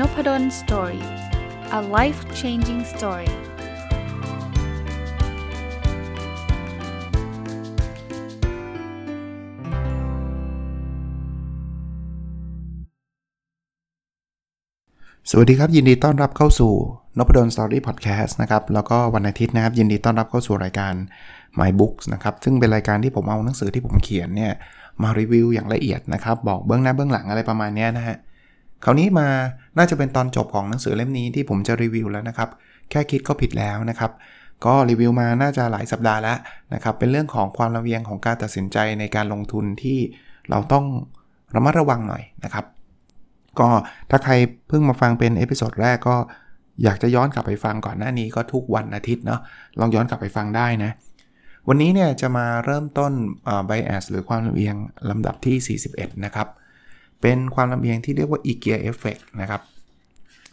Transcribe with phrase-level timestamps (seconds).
[0.00, 1.04] Nopadol Story
[1.78, 3.32] a life changing story ส
[15.36, 16.72] วัสดีครับ ยินดีต้อนรับเข้าสู่
[17.18, 20.94] นพดล Story Podcast นะครับ แล้วก็วันอาทิตย์นะครับ ยินดีต้อนรับเข้าสู่รายการ
[21.58, 24.52] My Books นะครับ ซึ่งเป็นรายการที่ผมเอาหนังสือที่ผมเขียนเนี่ย
[25.02, 28.16] มารีวิวอย่างละเอียดนะครับ บอกเบื้องหน้าเบื้องหลังอะไรประมาณนี้นะฮะ
[28.88, 29.28] คราวนี้มา
[29.78, 32.48] น่าจะเป็นตอนจบของหนังสือเล่มนี้ที่ผมจะรีวิวแล้วนะครับ
[32.90, 34.10] แค่คิดก็ผิดแล้วนะครับ
[34.64, 36.38] ก็รีวิวมาน่าจะหลายสัปดาห์แล้ว
[36.74, 39.98] นะครับ เป็นเรื่องของความลำเอียงของการตัดสินใจในการลงทุนที่
[40.50, 40.84] เราต้อง
[41.54, 42.64] ระมัดระวังหน่อยนะครับ
[43.60, 43.68] ก็
[44.10, 44.32] ถ้าใคร
[44.68, 46.16] เพิ่งมาฟังเป็น episode แรกก็
[46.82, 49.40] อยากจะย้อนกลับไปฟังก่อนหน้านี้ก็ทุกวันอาทิตย์เนาะ
[49.78, 50.90] ลองย้อนกลับไปฟังได้นะ
[51.68, 53.12] วันนี้เนี่ยจะมาเริ่มต้น
[53.68, 54.76] bias หรือความลำเอียง
[55.10, 56.48] ลำดับที่ 41 นะครับ
[57.20, 59.60] เป็นความลำเอียงที่เรียกว่าอีเกียเอฟเฟกนะครับ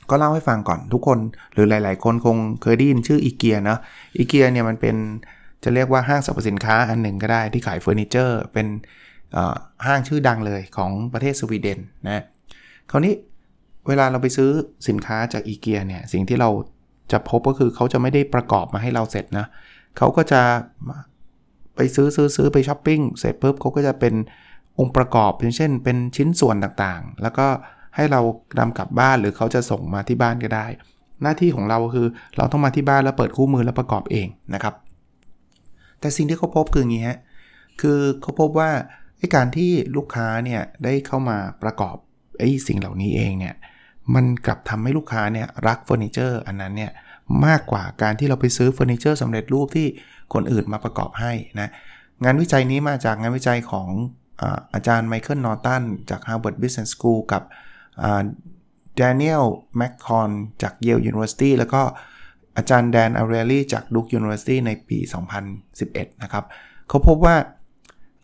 [0.10, 1.20] ก็เล่าให้ฟังก่อนทุกคน
[1.54, 3.80] หรือหลาย ๆ คนคงเคยได้ยินชื่ออีเกียเนาะ
[4.18, 4.96] อีเกียเนี่ยมันเป็น
[5.64, 8.68] จะเรียกว่าห้างสรรพสินค้าอันหนึ่งก็ได้ที่ขายเฟอร์นิเจอร์เป็น
[9.86, 12.24] ห้างชื่อดังเลยของประเทศสวีเดนนะ
[12.92, 13.14] คราวนี้
[13.88, 14.50] เวลาเราไปซื้อ
[14.88, 16.50] สินค้าจากอีเกียเนี่ยสิ่งที่เรา
[17.12, 19.46] จะพบก็คือเขาจะไม่ได้ประกอบมาให้เราเสร็จนะ
[19.98, 20.42] เขาก็จะ
[21.76, 24.14] ไปซื้อซื้อซื้อไปช้อปปิ้งเสร็จปุ๊บเขาก็จะเป็น
[24.80, 27.48] องค์ประกอบอย่างเช่น เป็นชิ้นส่วนต่างๆ แล้วก็
[27.96, 28.22] ให้เรา
[28.60, 30.68] นำกลับบ้านหรือเขาจะส่งมาที่บ้านก็ได้
[31.22, 32.08] หน้าที่ของเราคือ
[32.38, 34.74] เราต้องมาที่บ้านแล้วเปิดคู่มือแล้วประกอบเองนะครับ
[36.00, 37.20] แต่สิ่งที่เขาพบคืออย่างนี้ฮะ
[37.82, 38.70] คือเขาพบว่า
[39.36, 41.96] การที่ลูกค้าเนี่ยได้เข้ามาประกอบ
[42.40, 43.56] ไอ้สิ่งเหล่านี้เองเนี่ย
[44.16, 46.92] มันกลับทำให้ลูกค้าเนี่ยรักเฟอร์นิเจอร์อันนั้นเนี่ย
[47.46, 49.88] มากกว่าการที่เราไปซื้อเฟอร์นิเจอร์สำเร็จรูปที่
[50.34, 51.70] คนอื่นมาประกอบให้นะ
[52.24, 53.90] งานวิจัยนี้มาจากงานวิจัยของ
[54.74, 57.44] อาจารย์ Michael Norton จาก Harvard Business School กับ
[59.00, 59.46] Daniel
[59.78, 60.30] Mochon
[60.62, 61.82] จาก Yale University แล้วก็
[62.58, 64.98] อาจารย์ Dan Ariely จาก Duke University ในปี
[65.60, 66.46] 2011 นะครับ
[66.90, 67.36] เขาพบว่า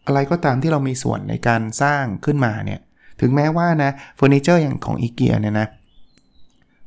[0.06, 2.80] อะไรก็ตามที่เรามีส่วนในการสร้างขึ้นมาเนี่ย
[3.22, 5.68] ถึงแม้ว่านะเฟอร์นิเจอร์อย่างของอีเกียเนี่ยนะ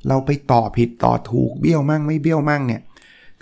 [0.08, 2.80] เราไปต่อผิดต่อถูกเบี้ยวมั่งไม่เบี้ยวมั่งเนี่ย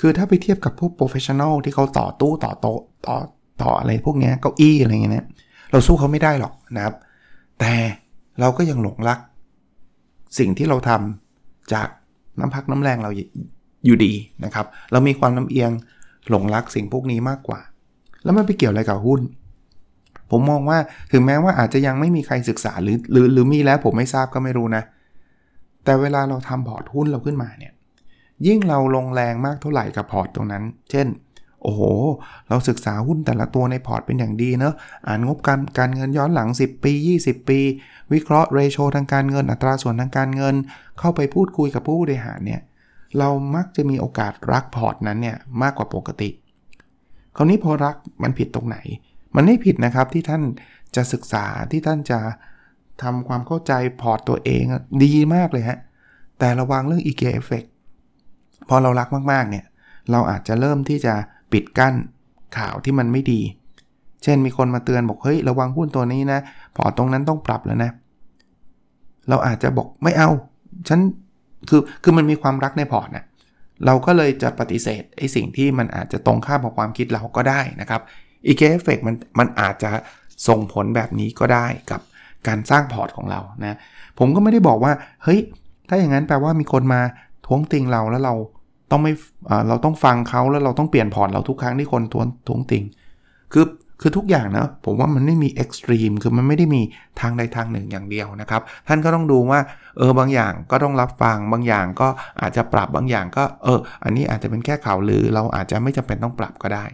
[0.01, 3.17] คือถ้าไปเทียบกับพวก professional ที่เขาต่อตู้ต่อโต๊ะต่อ
[3.63, 5.27] ต่ออะไรพวกนี้เก้าอี้อะไรเงี้ยนะ
[5.71, 6.95] เราสู้เขาไม่ได้หรอกนะครับ
[7.61, 7.73] แต่
[8.41, 9.19] เราก็ยังหลงรัก
[10.39, 11.89] สิ่งที่เราทำจาก
[12.41, 13.11] น้ำพักน้ำแรงเรา
[13.85, 14.13] อยู่ดี
[14.45, 15.71] นะครับ เรามีความลำเอียง
[16.29, 17.61] หลงรักสิ่งพวกนี้มากกว่า
[18.25, 19.21] แล้วมันไปเกี่ยวอะไรกับหุ้น
[20.31, 20.79] ผมมองว่า
[21.13, 24.83] ถึงแม้ว่าอาจจะยังไม่มีใครศึกษาหรือหรือหรือมีแล้วผมไม่ทราบก็ไม่รู้นะ
[25.85, 27.73] แต่เวลาเราทำพอร์ตหุ้นเราขึ้นมาเนี่ย
[28.47, 31.07] ยิ่งเราลงแรงมากเท่าไหร่กับพอร์ตตรงนั้น เช่น
[31.63, 31.83] โอ้โห
[32.49, 34.75] เราศึกษาหุ้นแต่ละตัวในพอร์ตเป็นอย่างดีเนอะ
[35.07, 37.61] อ่านงบการการเงินย้อนหลัง 10 ปี 20 ปี
[38.13, 40.55] วิเคราะห์ ratio ทางการเงินอัตราส่วนทางการเงิน
[40.99, 42.61] เข้าไปพูดคุยกับผู้บริหารเนี่ย
[43.19, 46.31] เรามักจะมีโอกาสรักพอร์ตนั้นเนี่ยมากกว่าปกติ
[47.37, 48.79] คราวนี้พอรักมันผิดตรงไหน
[49.37, 50.43] มันไม่ผิดนะครับที่ท่าน
[50.97, 52.21] จะศึกษาที่ท่านจะ
[53.03, 54.65] ทำความเข้าใจพอร์ตตัวเอง
[55.05, 55.79] ดีมากเลยฮะ
[56.39, 57.69] แต่ระวังเรื่อง e เ a effect
[58.69, 59.65] พอเรารักมากๆเนี่ย
[60.11, 61.15] เราอาจจะเริ่มที่จะ
[61.53, 61.95] ปิดกั้น
[62.59, 63.41] ข่าวที่มันไม่ดี
[64.23, 66.41] เช่นมีคนมาเตือนบอกเฮ้ยระวังหุ้นตัวนี้นะ
[66.77, 67.91] พอร์ตตรงนั้นต้องปรับแล้วนะ
[69.29, 70.31] เราอาจจะบอกไม่เอา
[70.89, 71.01] ฉัน
[71.69, 73.25] คือคือมันมีความรักในพอร์ตนะ
[73.87, 78.01] เราก็เลยจะปฏิเสธไอ้สิ่งที่มันอาจจะตรงข้ามกับความคิดเราก็ได้นะครับ
[78.47, 79.91] อีเกฟเฟกมันมันอาจจะ
[80.49, 82.01] ส่งผลแบบนี้ก็ได้กับ
[82.49, 83.79] การสร้างพอร์ตของเรานะ
[84.19, 84.93] ผมก็ไม่ได้บอกว่า
[85.25, 85.41] เฮ้ย
[85.89, 87.01] ถ้าอย่างนั้นแปลว่ามีคนมา
[87.47, 88.35] ท้วงติงเราแล้วเรา
[88.91, 89.13] ต้องไม่
[89.69, 92.85] เราต้องฟังเขาแล้วเราต้องเปลี่ยนพอร์ตเราทุกครั้งที่คนท้วงท้วงติง
[93.53, 93.67] คือ
[94.01, 96.83] คือทุกอย่างนะผมว่ามันไม่มีเอ็กซ์ตรีมคือมันไม่ได้มี
[97.21, 99.61] ทางใดทางหนึ่งอย่างเดียวนะครับ ท่านก็ต้องดูว่า
[99.99, 102.09] เออบางอย่างก็ต้องรับฟังบางอย่างก็
[102.41, 106.85] อาจจะปรับบางอย่างก็เออ อันนี้อาจจะเป็นแค่ข่าวลือ เราอาจจะไม่จำเป็นต้องปรับก็ได้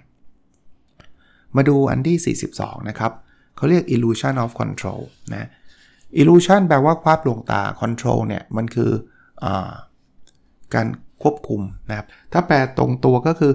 [1.56, 3.12] มาดูอันที่ 42 นะครับ
[3.56, 5.02] เขาเรียก illusion of control
[5.34, 5.48] นะ
[6.20, 8.90] illusion แปลว่าภาพลวงตา control เนี่ยมันคือ
[9.44, 9.46] อ
[10.74, 10.86] การ
[11.22, 13.52] ควบคุมนะครับ ถ้าแปลตรงตัวก็คือ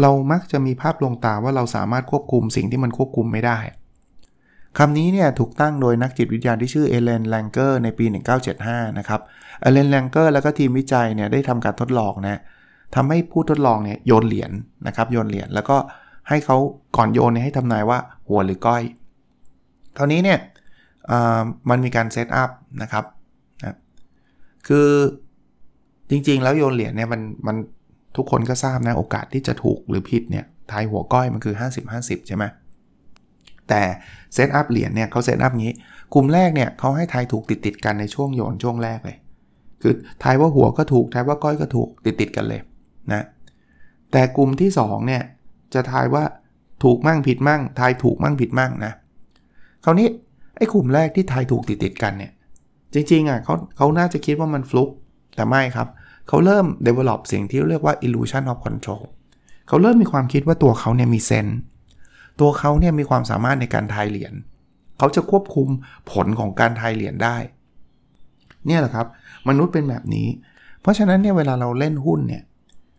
[0.00, 3.58] เรามักจะมีภาพลวงตาว่าเราสามารถควบคุมสิ่งที่มันควบคุมไม่ได้
[4.78, 8.04] คำนี้เนี่ยถูกตั้งโดยนักจิตวิทยาที่ชื่อ Ellen Langer ในปี
[8.52, 9.20] 1975 นะครับ
[9.60, 12.40] Ellen Langer แล้วก็ทีมวิจัยเนี่ยได้ทำการทดลองนะ
[12.94, 15.76] ทำให้ผู้ทดลองเนี่ยโยนเหรียญนะครับโยนเหรียญแล้วก็
[16.28, 16.56] ให้เขา
[16.96, 17.98] ก่อนโยนเนี่ยให้ทำนายว่า
[18.28, 18.82] หัวหรือก้อย
[19.96, 20.38] คราวนี้เนี่ย
[21.70, 22.50] มันมีการ set up
[22.82, 23.04] นะครับ
[23.60, 23.76] นะ
[24.68, 24.88] คือ
[26.10, 27.56] จริงๆ แล้วโยนเหรียญเนี่ยมันมัน
[28.16, 31.54] ทุกคนก็ทราบนะโอกาสที่จะถูกหรือผิดเนี่ยทายหัวก้อยมันคือ
[31.90, 32.44] 50-50 ใช่ไหม
[33.68, 33.82] แต่
[34.34, 35.74] set up เหรียญเนี่ยเขา set up งี้
[36.14, 39.16] กลุ่มแรกเนี่ยเขาให้ทายถูกติดติดกันในช่วงโยนช่วงแรกเลย
[39.82, 42.60] คือทายว่าหัวก็ถูกทายว่าก้อยก็ถูกติดติดกันเลย
[43.12, 43.24] นะ
[44.12, 45.22] แต่กลุ่มที่2เนี่ย
[45.74, 46.24] จะทายว่า
[46.84, 48.92] ถูกมั่งผิดมั่งทายถูกมั่งผิดมั่งนะ
[49.84, 50.08] คราวนี้
[50.56, 52.32] ไอ้กลุ่มแรกที่ทายถูกติดติดกันเนี่ย
[52.94, 54.90] จริงๆอะเขาเขาน่าจะคิดว่ามันฟลุก
[55.36, 55.88] แต่ไม่ครับ
[56.28, 59.02] เขาเริ่ม develop สิ่งที่เรียกว่า illusion of control
[59.68, 61.46] เขาเริ่มมีความคิดว่าตัวเขาเนี่ยมีเซน
[62.40, 64.34] ตัวเขาเนี่ยมีความสามารถในการทายเหรียญ
[64.98, 65.68] เขาจะควบคุม
[66.12, 67.36] ผลของการทายเหรียญได้
[68.66, 69.06] เนี่ยแหละครับ
[69.48, 70.28] มนุษย์เป็นแบบนี้
[70.80, 72.42] เพราะฉะนั้นเนี่ยเวลาเราเล่นหุ้นเนี่ย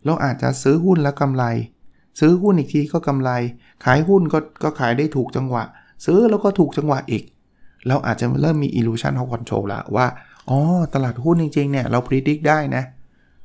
[0.06, 1.44] เราอาจจะซื้อหุ้นแล้วกำไร
[2.20, 3.32] ซื้อหุ้นอีกทีก็กำไร
[3.86, 5.64] ขายหุ้นก็ก็ขายได้ถูกจังหวะ
[6.06, 7.24] ซื้อแล้วก็ถูกจังหวะอีก
[7.88, 10.08] เราอาจจะเริ่มมี illusion of control แล้วว่า
[10.50, 10.60] อ๋อ
[10.94, 12.84] ตลาดหุ้นจริงๆเนี่ยเรา predict ได้นะ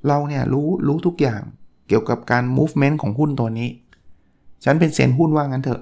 [0.09, 1.41] เราเนี่ยรู้รู้ทุกอย่าง
[1.89, 3.69] เกี่ยวกับการ movement ของหุ้นตัวนี้
[4.65, 5.81] ฉันเป็นเซนหุ้นว่างั้นเถอะ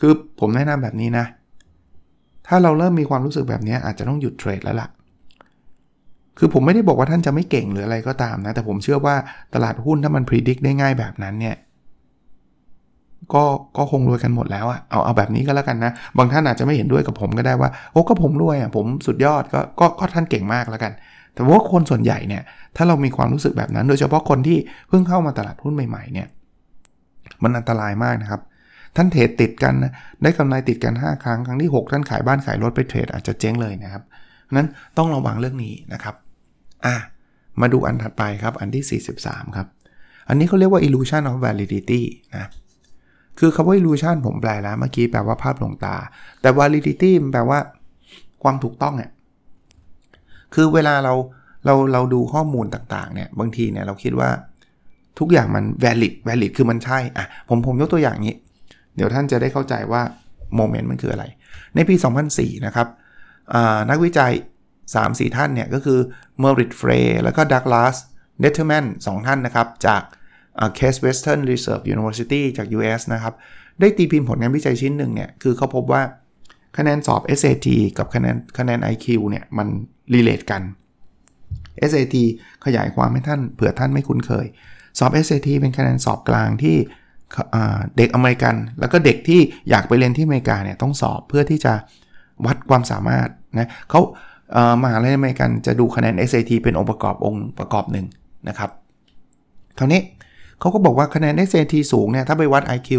[0.00, 1.26] คือผมแนะนำแบบนี้นะ
[2.46, 4.88] ถ้าเราเริ่มมีความรู้สึกแบบนี้อาจจะต้องหยุดเทรดแล้วล่ะ
[6.38, 9.16] คือผมไม่ได้บอกว่าท่านจะไม่เก่งหรืออะไรก็ตามนะ แต่ผมเชื่อว่า
[9.54, 11.56] ตลาดหุ้นถ้ามันพิจิตรได้ง่ายแบบนั้นเนี่ย
[13.34, 13.44] ก็
[13.76, 20.92] ก็คงรวยกันหมดแล้วอะเอาเอาแบบนี้ก็แล้วกันนะ บางท่านอาจจะไม่เห็นด้วยกับผมก็ได้ว่าโอ้ก็ผมรวยอะผมสุดยอดก็ก็ก็ท่านเก่งมากแล้วกัน
[21.34, 22.42] แต่ว่าคนส่วนใหญ่เนี่ย
[22.76, 26.28] ถ้าเรามีความรู้สึกแบบนั้น โดยเฉพาะคนที่เพิ่งเข้ามาตลาดหุ้นใหม่ๆเนี่ย
[27.42, 28.40] มันอันตรายมากนะครับ
[28.96, 29.92] ท่านเทรดติดกันนะ
[30.22, 34.02] ได้กำไรติดกัน 5 ครั้งครั้งที่ 6 ท่านขายบ้านขายรถไปเทรดอาจจะเจ๊งเลยนะครับ
[34.56, 34.68] นั้น
[34.98, 36.14] ต้องระวังเรื่องนี้นะครับ
[36.86, 36.96] อะ
[37.60, 39.66] มาดูอันถัดไปครับอันที่ 43 ครับ
[40.28, 42.02] อันนี้เขาเรียกว่า illusion of validity
[42.36, 42.48] นะ
[43.38, 45.96] คือคำว่า illusion ผมแปลแล้วเมื่อกี้แปลว่าภาพลวงตา
[46.40, 47.58] แต่ validity มันแปลว่า
[48.42, 49.10] ความถูกต้องเนี่ย
[50.54, 51.14] คือเวลาเรา
[51.64, 54.30] เราเราดูข้อมูลต่างๆเนี่ยบางทีเนี่ยเราคิดว่า
[55.18, 58.34] ทุกอย่างมัน valid valid คือมันใช่อะผมผมยกตัวอย่างนี้
[58.96, 60.02] เดี๋ยวท่านจะได้เข้าใจว่า
[60.56, 61.24] moment มันคืออะไร
[61.74, 61.94] ในปี
[62.30, 62.88] 2004 นะครับ
[63.90, 64.32] นักวิจัย
[64.84, 65.98] 3-4 ท่านเนี่ยก็คือ
[66.40, 66.90] Meredith Frey
[67.22, 67.96] แล้วก็ Douglas
[68.40, 73.34] Detterman สองท่านนะครับจาก Case Western Reserve University จาก US นะครับ
[73.80, 76.02] ได้ตีพิมพ์ผลงานวิจัยชิ้นหนึ่งเนี่ย คือเขาพบว่า
[76.78, 77.68] คะแนนสอบ SAT
[77.98, 79.68] กับคะแนนคะแนน IQ เนี่ย มัน
[80.14, 80.62] relate กัน
[81.90, 82.16] SAT
[82.64, 84.46] ขยายความให้ท่านเผื่อท่านไม่คุ้นเคย
[84.98, 86.76] สอบ SAT เป็นคะแนนสอบกลางที่
[87.96, 89.40] เด็กอเมริกัน แล้วก็เด็กที่
[89.70, 91.72] อยากไปเรียนที่อเมริกาเนี่ยต้องสอบเพื่อที่จะ
[92.46, 93.28] วัดความสามารถ
[93.58, 94.00] นะเขา
[94.82, 98.06] มหาลัยอเมริกันจะดูคะแนน SAT เป็นองค์ประกอบองค์ประกอบหนึ่ง
[98.48, 98.70] นะครับ
[99.78, 100.00] คราวนี้
[100.60, 102.90] เขาก็บอกว่าคะแนน SAT สูงเนี่ยถ้าไปวัด IQ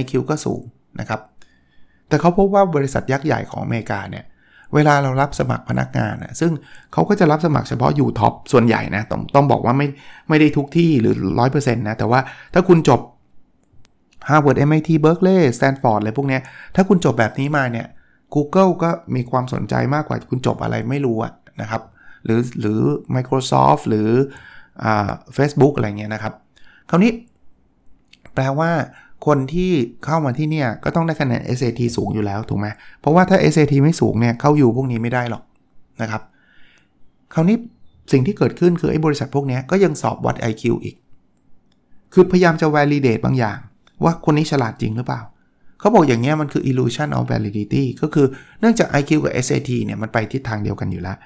[0.00, 0.62] IQ ก็สูง
[1.00, 1.20] นะครับ
[2.08, 4.24] แต่เขาพบว่าบริษัทยักษ์ใหญ่ของอเมริกาเนี่ย
[4.74, 6.52] เวลาเรารับสมัครพนักงานนะซึ่ง
[6.92, 9.88] เขาก็จะรับสมัครเฉพาะอยู่ท็อปส่วนใหญ่นะต้องต้องบอกว่าไม่
[10.28, 11.14] ไม่ได้ทุกที่หรือ
[11.46, 12.20] 100%นะแต่ว่า
[12.54, 13.00] ถ้าคุณจบ
[14.28, 16.42] Harvard MIT Berkeley Stanford อะไรพวกเนี้ย
[16.74, 17.86] ถ้าคุณจบแบบนี้มาเนี่ย
[18.34, 21.16] Google ก็มีความสนใจมากกว่าคุณจบอะไรไม่รู้
[21.60, 21.82] นะครับ
[22.24, 22.80] หรือหรือ
[23.14, 24.08] Microsoft หรือ
[24.84, 24.86] อ
[25.36, 26.34] Facebook อะไรเงี้ยนะครับ
[26.90, 27.12] คราวนี้
[28.34, 28.70] แปลว่า
[29.26, 29.70] คนที่
[30.04, 32.66] เข้ามาที่เนี่ยก็ต้องได้คะแนน SAT สูงอยู่แล้วถูกไหม
[33.00, 35.42] เพราะว่าถ้า SAT ไม่สูงเนี่ยเข้าอยู่พวกนี้ไม่ได้หรอก
[36.02, 36.22] นะครับ
[37.34, 37.56] คราวนี้
[38.12, 40.96] สิ่งที่เกิดขึ้นคือไอ้บริษัทพวกนี้ก็ยังสอบวัด IQ อีก
[42.12, 43.58] คือพยายามจะ validate บางอย่าง
[44.04, 45.20] ว่าคนนี้ฉลาดจริงหรือเปล่า
[45.80, 48.26] เขาบอกอย่างเงี้ยมันคือ illusion of validity ก็คือ
[48.60, 51.16] เนื่องจาก IQ กับ SAT เนี่ยมันไปทิศทางเดียวกันอยู่แล้ว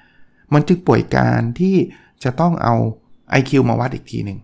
[0.54, 1.76] มันจึงป่วยการที่
[2.24, 2.74] จะต้องเอา
[3.38, 4.38] IQ มาวัดอีกทีหนึ่ง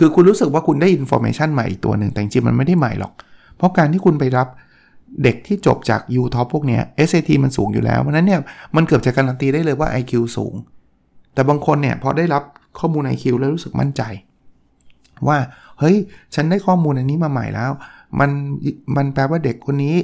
[0.00, 3.12] คือคุณรู้สึกว่าคุณได้อินโฟเมชันใหม่อีกตัวหนึ่งแต่จริงมันไม่ได้ใหม่หรอก
[3.56, 4.48] เพราะการที่คุณไปรับ
[5.22, 8.40] เด็กที่จบจาก U Top พวกเนี้ย SAT มันสูงอยู่แล้วเพราะนั้นเนี่ย
[8.76, 10.54] มันเกือบจะการันตีได้เลยว่า IQ สูง
[11.34, 12.42] แต่บางคนเนี่ยพอได้รับ
[12.78, 14.02] ข้อมูล IQ แล้วรู้สึกมั่นใจ
[15.28, 15.38] ว่า
[15.78, 15.96] เฮ้ย
[16.34, 17.70] ฉันได้ข้อมูลอันนี้มาใหม่แล้ว
[18.20, 18.30] มัน
[18.96, 19.94] มันแปลว่าเด็กคนนี้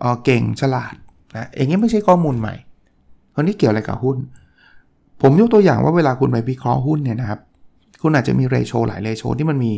[0.00, 0.94] เเก่งฉลาด
[1.36, 2.54] นะอย่างนี้ไม่ใช่ข้อมูลใหม่
[3.34, 4.16] คนนี้เกี่ยวอะไรกับหุ้น
[5.22, 7.40] ผมยกตัวอย่างว่าเวลาคุณไปวิเคราะห์หุ้นเนี่ยนะครับ
[8.02, 9.72] คุณอาจจะมีเรโชหลายเรโชที่มันมี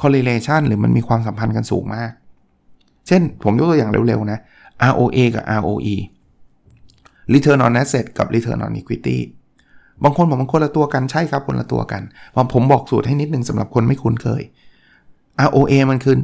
[0.00, 2.10] correlation หรือมันมีความสัมพันธ์กันสูงมาก
[3.06, 4.38] เช่นผมยกตัวอย่างเร็วๆนะ
[4.90, 5.96] ROA กับ ROE
[7.32, 9.18] Return on Asset กับ Return on Equity
[10.02, 12.02] บางคนบอกบางคนละตัวกันใช่ครับคนละตัวกัน
[12.52, 14.42] ผมบอกสูตรให้นิดนึงสำหรับคนไม่คุ้นเคย
[15.46, 16.16] ROA มันคือ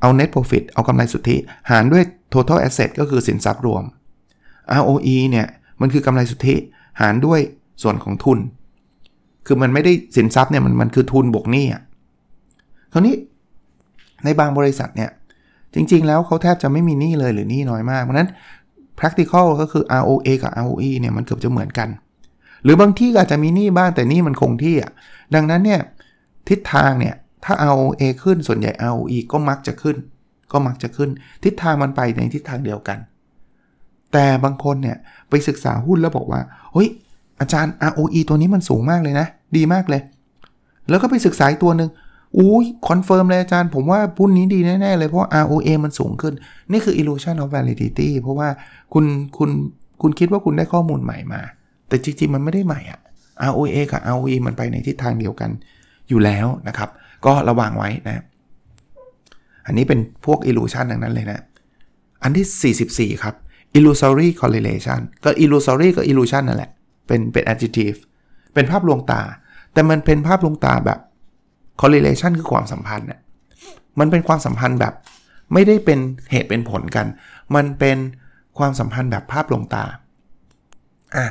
[0.00, 1.36] เอา net profit เอากำไรสุทธิ
[1.70, 2.02] หารด้วย
[2.34, 3.84] total asset ก็คือสินทรัพย์รวม
[4.80, 5.46] ROE เนี่ย
[5.80, 6.54] มันคือกำไรสุทธิ
[7.00, 7.40] หารด้วย
[7.82, 8.38] ส่วนของทุน
[9.46, 11.82] คือมันไม่ได้สินทรัพย์เนี่ยมันมันคือทุนบวกหนี้อะ
[12.92, 13.14] คราวนี้
[14.24, 15.10] ในบางบริษัทเนี่ย
[15.74, 18.28] จริง ๆ แล้วเขาแทบจะไม่มีหนี้เลยหรือหนี้น้อยมากเพราะนั้น
[18.98, 21.88] practical ก็คือ ROA กับ ROE เนี่ยมันเกือบจะเหมือนกัน
[22.64, 24.92] หรือบางที่อาจจะมีหนี้บ้างแต่หนี้มันคงที่อะ
[25.34, 25.80] ดังนั้นเนี่ย
[26.48, 29.96] ทิศทางเนี่ยถ้า ROA ขึ้นส่วนใหญ่ ROE ก็มักจะขึ้น
[30.52, 31.10] ก็มักจะขึ้น
[31.44, 32.98] ทิศทางมันไปในทิศทางเดียวกัน
[34.12, 34.96] แต่บางคนเนี่ย
[35.30, 36.40] ไปศึกษาหุ้นแล้วบอกว่า
[36.72, 36.88] เฮ้ย
[37.42, 40.02] อาจารย์ ROE ตัวนี้มันสูงมากเลยนะ ดีมากเลย
[40.88, 41.90] แล้วก็ไปศึกษาตัวหนึ่ง
[42.38, 46.34] อุ้ย confirm เลยอาจารย์ ผมว่าหุ้นนี้ดีแน่ ๆ เลย เพราะ ROA มันสูงขึ้น
[46.70, 48.48] นี่คือ illusion of validity เพราะว่า
[48.92, 49.04] คุณ
[49.38, 49.50] คุณ
[50.02, 51.40] คุณคิดว่าคุณได้ข้อมูลใหม่มา
[51.88, 53.00] แต่จริง ๆ มันไม่ได้ใหม่อะ
[53.50, 55.50] ROA กับ ROE มันไปในทิศทางเดียวกัน
[56.08, 56.88] อยู่แล้วนะครับ
[57.26, 58.24] ก็ระวังไว้นะ
[59.66, 61.40] อันนี้เป็นพวก illusion ดังนั้นเลยนะ
[62.22, 63.34] อันที่ 44 ครับ
[63.76, 66.70] illusory correlation ก็ illusory ก็ illusion นั่นแหละ
[67.12, 67.98] เป็นเป็น adjective
[68.54, 69.22] เป็นภาพลวงตา
[69.72, 70.98] แต่มันเป็นภาพลวงตาแบบ
[71.80, 73.20] correlation คือความสัมพันธ์เนี่ย
[73.98, 74.94] มันเป็นความสัมพันธ์แบบ
[75.52, 75.98] ไม่ได้เป็น
[76.30, 77.06] เหตุเป็นผลกัน
[77.54, 77.98] มันเป็น
[78.58, 79.84] ความสัมพันธ์แบบภาพลวงตา
[81.16, 81.26] อะ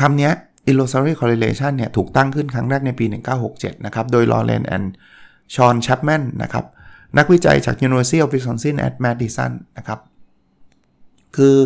[0.00, 0.30] คำนี้
[0.70, 3.06] illusory correlation เนี่ยถูกตั้งขึ้นครั้งแรกในปี
[3.46, 4.86] 1967 นะครับ โดย Lauren and
[5.54, 6.64] Sean Chapman นะครับ
[7.18, 10.00] นักวิจัยจาก University of Wisconsin at Madison นะครับ
[11.36, 11.56] คือ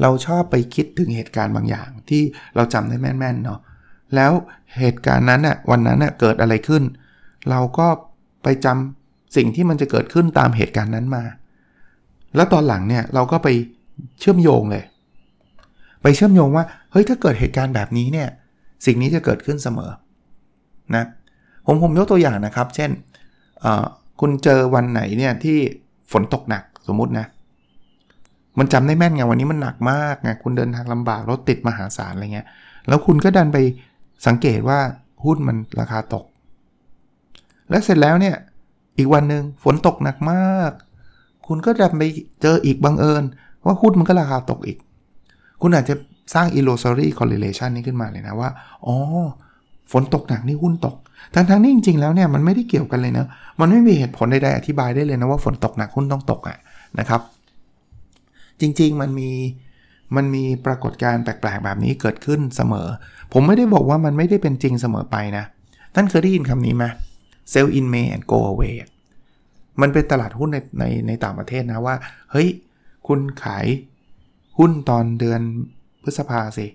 [0.00, 2.22] เราชอบไปคิดถึงเหตุการณ์บางอย่างที่
[2.56, 3.60] เราจำได้แม่นๆเนาะ
[4.14, 4.32] แล้ว
[4.78, 6.82] เหตุการณ์นั้นน่ะวันนั้นน่ะเกิดอะไรขึ้น
[7.50, 7.86] เราก็
[8.42, 11.24] ไปจำสิ่งที่มันจะเกิดขึ้นตามเหตุการณ์นั้นมา
[12.36, 13.48] แล้วตอนหลังเนี่ยเราก็ไป
[14.20, 14.84] เชื่อมโยงเลย
[16.02, 18.28] ไปเชื่อมโยงว่าเฮ้ยถ้าเกิดเหตุการณ์แบบนี้เนี่ย
[18.86, 19.90] สิ่งนี้จะเกิดขึ้นเสมอ
[20.94, 21.04] นะ
[21.66, 22.90] ผมผมยกตัวอย่างนะครับ เช่น
[24.20, 25.58] คุณเจอวันไหนเนี่ยที่
[26.12, 27.26] ฝนตกหนักสมมุตินะ
[28.58, 32.46] มันจำได้แม่นไงวันนี้มันหนักมากไงคุณเดินทางลำบากรถติดมหาศาลอะไรเงี้ย
[32.88, 33.58] แล้วคุณก็ดันไป
[34.26, 34.78] สังเกตว่า
[35.24, 36.24] หุ้นมันราคาตก
[37.70, 38.36] และเสร็จแล้วเนี่ย
[38.98, 40.72] อีกวันหนึ่งฝนตกหนักมาก
[41.46, 42.02] คุณก็ดันไป
[42.42, 43.24] เจออีกบังเอิญ
[43.64, 44.78] ว่าหุ้นมันก็ราคาตกอีก
[45.60, 45.94] คุณอาจจะ
[46.34, 48.50] สร้าง illusory correlation นี้ขึ้นมาเลยนะว่า
[48.86, 48.96] อ๋อ
[49.92, 50.96] ฝนตกหนักนี่หุ้นตก
[51.34, 53.26] ทั้งทั้งนี้จริงๆแล้วเนี่ยมันไม่ได้เกี่ยวกันเลยนะ
[53.60, 56.58] มันไม่มีเหตุผลใดๆอธิบายได้เลยนะว่าฝนตกหนักหุ้นต้องตกอะ
[56.98, 57.20] นะครับ
[58.60, 59.30] จริง ๆ มันมี
[60.16, 62.88] มันมีปรากฏการณ์แปลกๆ แบบนี้เกิดขึ้นเสมอ
[63.32, 65.44] ผมไม่ได้บอกว่ามันไม่ได้เป็นจริงเสมอไปนะ
[65.94, 66.84] ท่านเคยได้ยินคำนี้ไหม
[67.52, 68.74] sell in May and go away
[69.80, 71.96] มันเป็นตลาดหุ้นในในในต่างประเทศนะว่า
[72.30, 72.48] เฮ้ย
[73.06, 73.66] คุณขาย
[74.58, 75.40] หุ้นตอนเดือน
[76.02, 76.66] พฤษภาสิ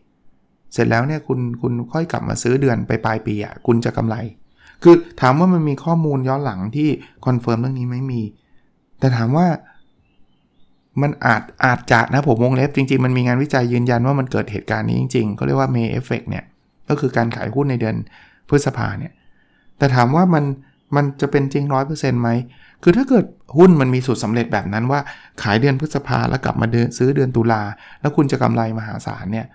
[0.74, 4.16] เสร็จแล้วเนี่ยคุณคุณค่อยกลับมาซื้อเดือนไปปลายปีอะ่ะคุณจะกำไร
[4.84, 6.90] คือถามว่ามันมีข้อมูลย้อนหลังที่
[7.26, 8.22] confirm เรื่องนี้ไม่มี
[9.00, 9.48] แต่ถามว่า
[11.02, 16.46] มันอาจอาจจะนะผมวงเล็บจริง ๆ มันมีงานวิจัยยืนยันว่ามันเกิดเหตุการณ์นี้จริงๆเขาเรียกว่า May Effect เนี่ย
[16.90, 17.96] ก็คือการขายหุ้นในเดือน
[18.50, 19.14] พฤษภาเนี่ย
[19.78, 20.44] แต่ถามว่ามัน
[20.96, 22.30] มันจะเป็นจริงร้อยเปอร์เซ็นต์ไหม
[22.84, 23.26] คือถ้าเกิด
[23.58, 25.00] หุ้นมันมีสูตรสำเร็จแบบนั้นว่า
[25.44, 27.62] ขายเดือนพฤษภาแล้วกลับมาเดือนซื้อเดือนตุลา
[28.02, 29.46] แล้วคุณจะกำไรมหาศาลเนี่ย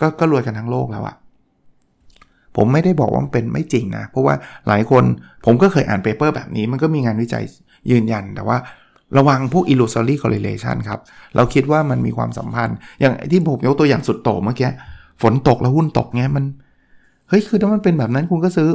[0.00, 1.16] ก็ก็รวยกันทั้งโลกแล้วอะ
[2.56, 4.34] ผมไม่ได้บอกว่ามันเป็นไม่จริงนะ เพราะว่า
[4.68, 5.04] หลายคน
[5.44, 7.44] ผมก็เคยอ่าน paper แบบนี้มันก็มีงานวิจัย
[7.90, 8.56] ยืนยันแต่ว่า
[9.16, 11.00] ระวังพวก illusory correlation ครับ
[11.36, 14.70] เราคิดว่ามันมีความสัมพันธ์ อย่างที่ผมยกตัวอย่างสุดโต่งเมื่อกี้
[15.22, 16.44] ฝนตกแล้วหุ้นตกเงี้ยมัน
[17.28, 18.70] เฮ้ยคือถ้ามันเป็นแบบนั้นคุณก็ซื้อ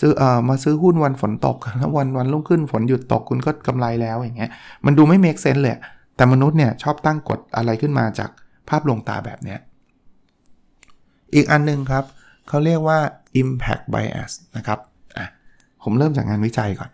[0.00, 4.50] ซื้อเอ่อมาซื้อหุ้นวันฝนตกแล้ววันวันรุ่งขึ้นฝนหยุดตกคุณก็กำไรแล้วอย่างเงี้ย
[4.86, 5.78] มันดูไม่ make sense เลย
[6.16, 8.30] แต่มนุษย์เนี่ยชอบตั้งกฎอะไรขึ้นมาจาก
[8.68, 9.58] ภาพลวงตาแบบเนี้ย
[11.34, 12.04] อีกอันนึงครับ
[12.48, 12.98] เขาเรียกว่า
[13.42, 14.78] impact bias นะครับ
[15.16, 15.26] อะ
[15.82, 16.90] ผมเริ่มจากงานวิจัยก่อน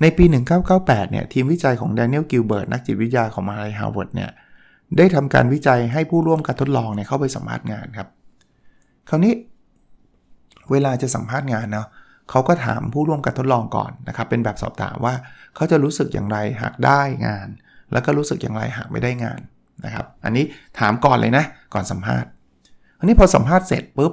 [0.00, 0.24] ในปี
[0.68, 4.30] 1998 เนี่ยทีมวิจัยของ Daniel Gilbert นักจิตวิทยาของมหาลัยฮาร์วาร์ดเนี่ย
[4.98, 8.08] ได้ทำการวิจัยให้ผู้ร่วมการทดลองเนี่ยเข้าไปสัมภาษณ์งานครับ
[9.08, 9.32] คราวนี้
[10.70, 11.88] เวลาจะสัมภาษณ์งานเนาะ
[12.30, 15.14] เขาก็ถามผู้ร่วมการทดลองก่อนนะครับเป็นแบบสอบถามว่า
[15.54, 17.48] เขาจะรู้สึกอย่างไรหากได้งาน
[17.92, 19.40] แล้วก็รู้สึกอย่างไรหากไม่ได้งาน
[19.84, 20.44] นะครับอันนี้
[20.78, 22.28] ถามก่อนเลยนะก่อนสัมภาษณ์
[22.98, 24.12] อันนี้พอสัมภาษณ์เสร็จปุ๊บ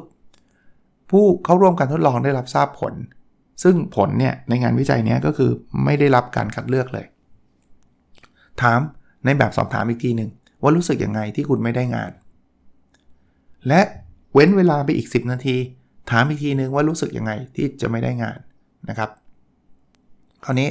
[1.11, 2.93] ผู้เข้าร่วมการทดลองได้รับทราบผล
[3.63, 5.51] ซึ่งผลเนี่ยในงานวิจัยนี้ก็คือ
[5.83, 7.05] ไม่ได้รับการคัดเลือกเลย
[8.61, 8.79] ถาม
[9.25, 10.29] ในแบบสอบถามอีกทีหนึ่ง
[10.61, 12.11] ว่ารู้สึกยังไงที่คุณไม่ได้งาน
[13.67, 13.81] และ
[14.33, 15.55] เว้นเวลาไปอีก 10 นาที
[16.11, 18.37] ถามอีกทีนึงว่ารู้สึกยังไงที่จะไม่ได้งาน
[18.89, 19.09] นะครับ
[20.45, 20.69] คราวนี้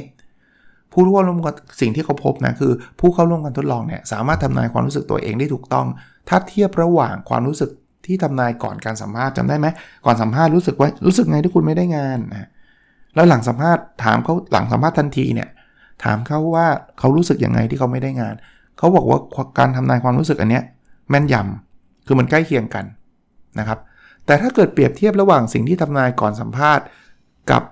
[0.91, 5.87] ผู้ร่วมกันสิ่งที่เขาพบนะคือผู้เข้าร่วมกันทดลองเนี่ยสามารถทำนายความรู้สึกตัวเองได้ถูกต้อง
[6.29, 7.69] ถ้าเทียบระหว่างความรู้สึก
[8.05, 9.67] ที่ทำนายก่อนการสัมภาษณ์จำได้ไหม
[10.05, 12.47] ก่อนสัมภาษณ์รู้สึกว่ารู้สึกไงที่คุณไม่ได้งานนะ
[13.15, 15.49] แล้วหลังสัมภาษณ์ถามเขาหลังสัมภาษณ์ทันทีเนี่ย
[16.03, 16.67] ถามเขาว่า
[16.99, 18.35] เขารู้สึกยังไงที่เขาไม่ได้งาน
[18.77, 19.19] เขาบอกว่า
[19.59, 20.63] การทำนายความรู้สึกอันเนี้ย
[21.09, 22.85] แม่นยำคือมันใกล้เคียงกัน
[23.59, 23.79] นะครับ
[24.25, 26.85] แต่ถ้าเกิดเปรียบเทียบระหว่างสิ่งที่ทำนายก่อนสัมภาษณ์
[27.51, 27.63] กับ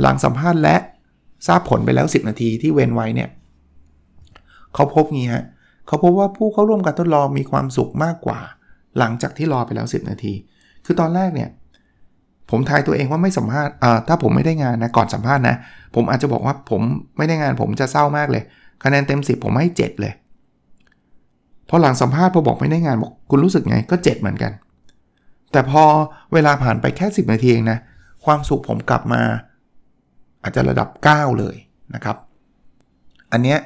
[0.00, 0.76] หลังสัมภาษณ์และ
[1.46, 3.28] ทราบผลไปแล้ว 10 นาทีที่เว้นไว้เนี่ย
[4.74, 5.44] เขาพบงี้ฮะ
[5.86, 8.40] เขาพบว่าผู้เข้าร่วมการทดลองมีความสุขมากกว่า
[8.98, 10.34] หลังจากที่รอไปแล้ว 10 นาที
[10.84, 11.48] คือตอนแรกเนี่ย
[12.54, 13.72] ผมทายตัวเองว่าไม่สัมภาษณ์
[14.08, 15.56] ถ้าผมไม่ได้งานนะก่อนสัมภาษณ์นะ
[15.94, 16.80] ผมอาจจะบอกว่าผม
[17.16, 18.42] ไม่ได้งานผมจะเศร้ามากเลย
[18.84, 20.12] คะแนนเต็ม 10 ผมให้ 7 เลย
[21.68, 24.52] พอหลังสัมภาษณ์พอบอกไม่ได้งานบอกคุณรู้สึกไงก็ 7 เหมือนกัน
[25.52, 25.84] แต่พอ
[26.32, 27.78] เวลาผ่านไปแค่ 10 นาทีเองนะ
[28.24, 29.22] ความสุขผมกลับมา
[30.42, 31.56] อาจจะระดับ 9 เลย
[31.94, 32.16] นะครับ
[33.32, 33.58] อันเนี้ย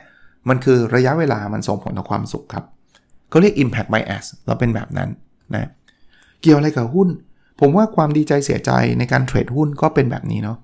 [0.48, 2.64] มันคือระยะเวลามันส่งผลต่อความสุขครับ
[3.30, 5.08] เขาเรียก impact bias เราเป็นแบบนั้น
[5.54, 5.70] นะ
[6.40, 7.08] เกี่ยวอะไรกับหุ้น
[7.60, 10.58] ผมว่าความดีใจเสียใจในการเทรดหุ้นก็เป็นแบบนี้เนาะ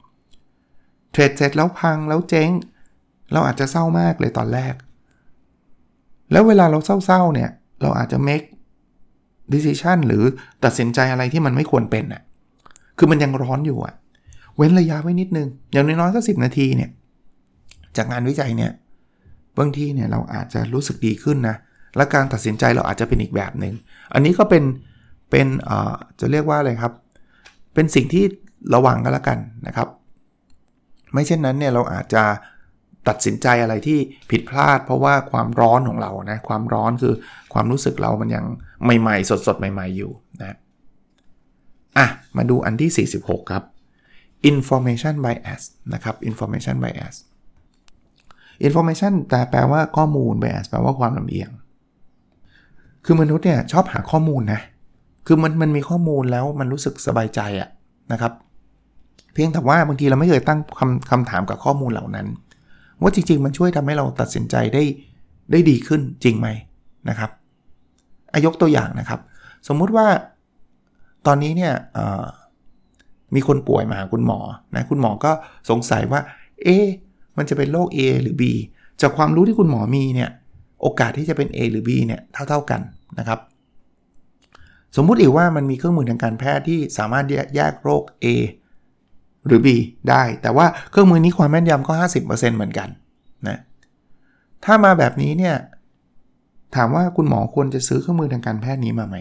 [1.13, 2.51] เทรดเสร็จแล้วพังแล้วเจ๊ง
[3.33, 4.75] เราอาจจะเศร้ามากเลยตอนแรก
[6.33, 7.51] แล้วเวลาเราเศร้าๆเนี่ย
[7.83, 8.47] เราอาจจะ make
[9.53, 10.23] decision หรือ
[10.65, 12.23] ตัดสินใจอะไรที่มันไม่ควรเป็นอะ่ะ
[12.99, 13.95] คือมันยังร้อนอยู่อะ่ะ
[14.57, 16.91] เว้นระยะไว้นิดนึง อย่างน้อยๆก็สินาทีเนี่ย
[17.97, 18.73] จากงานวิจัยเนี่ย
[19.59, 21.57] บางทีเนี่ยเราอาจจะรู้สึกดีขึ้นนะ
[21.97, 23.75] และการตัดสินใจเราอาจจะเป็นอีกแบบหนึง่ง
[24.15, 24.63] อันนี้ก็เป็น
[25.33, 26.93] เป็นเอ่อจะเรียกว่าอะไรครับ
[27.75, 28.25] เป็นสิ่งที่
[28.75, 29.89] ระวังกันละกันนะครับ
[31.13, 32.25] ไม่เช่นนั้นเนี่ยเราอาจจะ
[33.09, 33.99] ตัดสินใจอะไรที่
[34.31, 37.15] ผิดพลาด เพราะว่าความร้อนของเรานะความร้อนคือ
[37.53, 38.45] ความรู้สึกเรามันยัง
[39.01, 40.11] ใหม่ๆ สดๆ ใหม่ ๆ อยู่
[40.41, 40.57] นะ
[41.99, 43.65] อะมาดูอันที่ 46 ครับ
[44.51, 45.63] information bias
[45.95, 47.17] นะครับ information bias
[48.67, 51.51] information แต่แปลว่าข้อมูล bias แปลว่าความลำเอียง
[53.05, 54.61] คือมนุษย์เนี่ยชอบหาข้อมูลนะ
[55.27, 57.69] คือมันมันมีข้อมูลแล้วมันรู้สึกสบายใจอะ
[58.13, 58.33] นะครับ
[59.33, 62.27] เพียงแต่ว่าบางทีเราไม่เคยตั้งคำคำถามกับข้อมูลเหล่านั้น
[63.03, 64.83] ว่าจริง ๆ มันช่วยทำให้เราตัดสินใจได้
[65.51, 66.49] ได้ดีขึ้นจริงไหม
[67.09, 67.31] นะครับ
[68.33, 69.21] อายกตัวอย่างนะครับ
[69.69, 70.07] สมมุติว่า
[71.27, 71.73] ตอนนี้เนี่ย
[73.35, 74.39] มีคนป่วยมาหาคุณหมอ
[74.75, 75.33] นะคุณหมอก็
[75.71, 76.21] สงสัยว่า
[76.63, 76.79] เอ๊
[77.37, 78.43] มันจะเป็นโรค A หรือ B
[79.01, 80.31] จากความรู้ที่คุณหมอมีเนี่ย
[80.81, 82.81] โอกาสที่จะเป็น A หรือ B เนี่ยเท่า ๆกัน
[83.19, 83.39] นะครับ
[84.97, 87.25] สมมุติอีกว่ามันมีเครื่องมือทางการแพทย์ที่สามารถ
[87.57, 88.27] แยกโรค A
[89.47, 89.69] หรือ B
[90.11, 92.89] ได้ แต่ว่าเครื่องมือนี้ความแม่นยำก็ 50%เหมือนกัน
[93.49, 93.59] นะ
[94.65, 95.57] ถ้ามาแบบนี้เนี่ย
[96.77, 99.17] ถามว่าคุณหมอควรจะซื้อเครื่องมือทางการแพทย์นี้มาไหม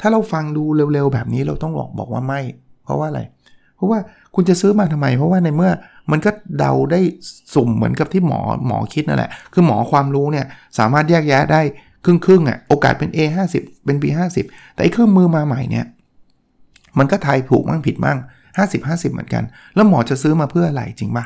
[0.00, 2.40] ถ้าเราฟังดูเร็วๆ แบบนี้เราต้องบอกบอกว่าไม่
[2.84, 3.22] เพราะว่าอะไร
[3.76, 3.98] เพราะว่า
[4.34, 5.72] คุณจะซื้อมาทำไม เพราะว่าในเมื่อ
[6.10, 7.00] มันก็เดาได้
[7.54, 10.46] สุ่มเหมือนกับที่หมอหมอคิดนั่นแหละ คือหมอความรู้เนี่ย
[10.78, 11.60] สามารถแยกแยะได้
[12.04, 13.18] ครึ่งครึ่งอะโอกาสเป็น A
[13.54, 14.04] 50เป็น B
[14.40, 15.86] 50แต่ไอ้เครื่องมือมาใหม่เนี่ย
[16.98, 18.18] มันก็ทายถูกมั่งผิดมั่ง
[18.58, 19.42] 50 50 เหมือนกัน
[19.74, 21.24] แล้วหมอจะซื้อมาเพื่ออะไรจริงปะ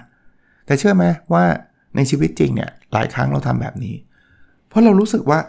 [0.66, 1.44] แต่เชื่อไหมว่า
[1.96, 3.94] ในชีวิตจริงเนี่ยหลายครั้งเราทำแบบนี้
[4.68, 5.40] เพราะเรารู้สึกว่า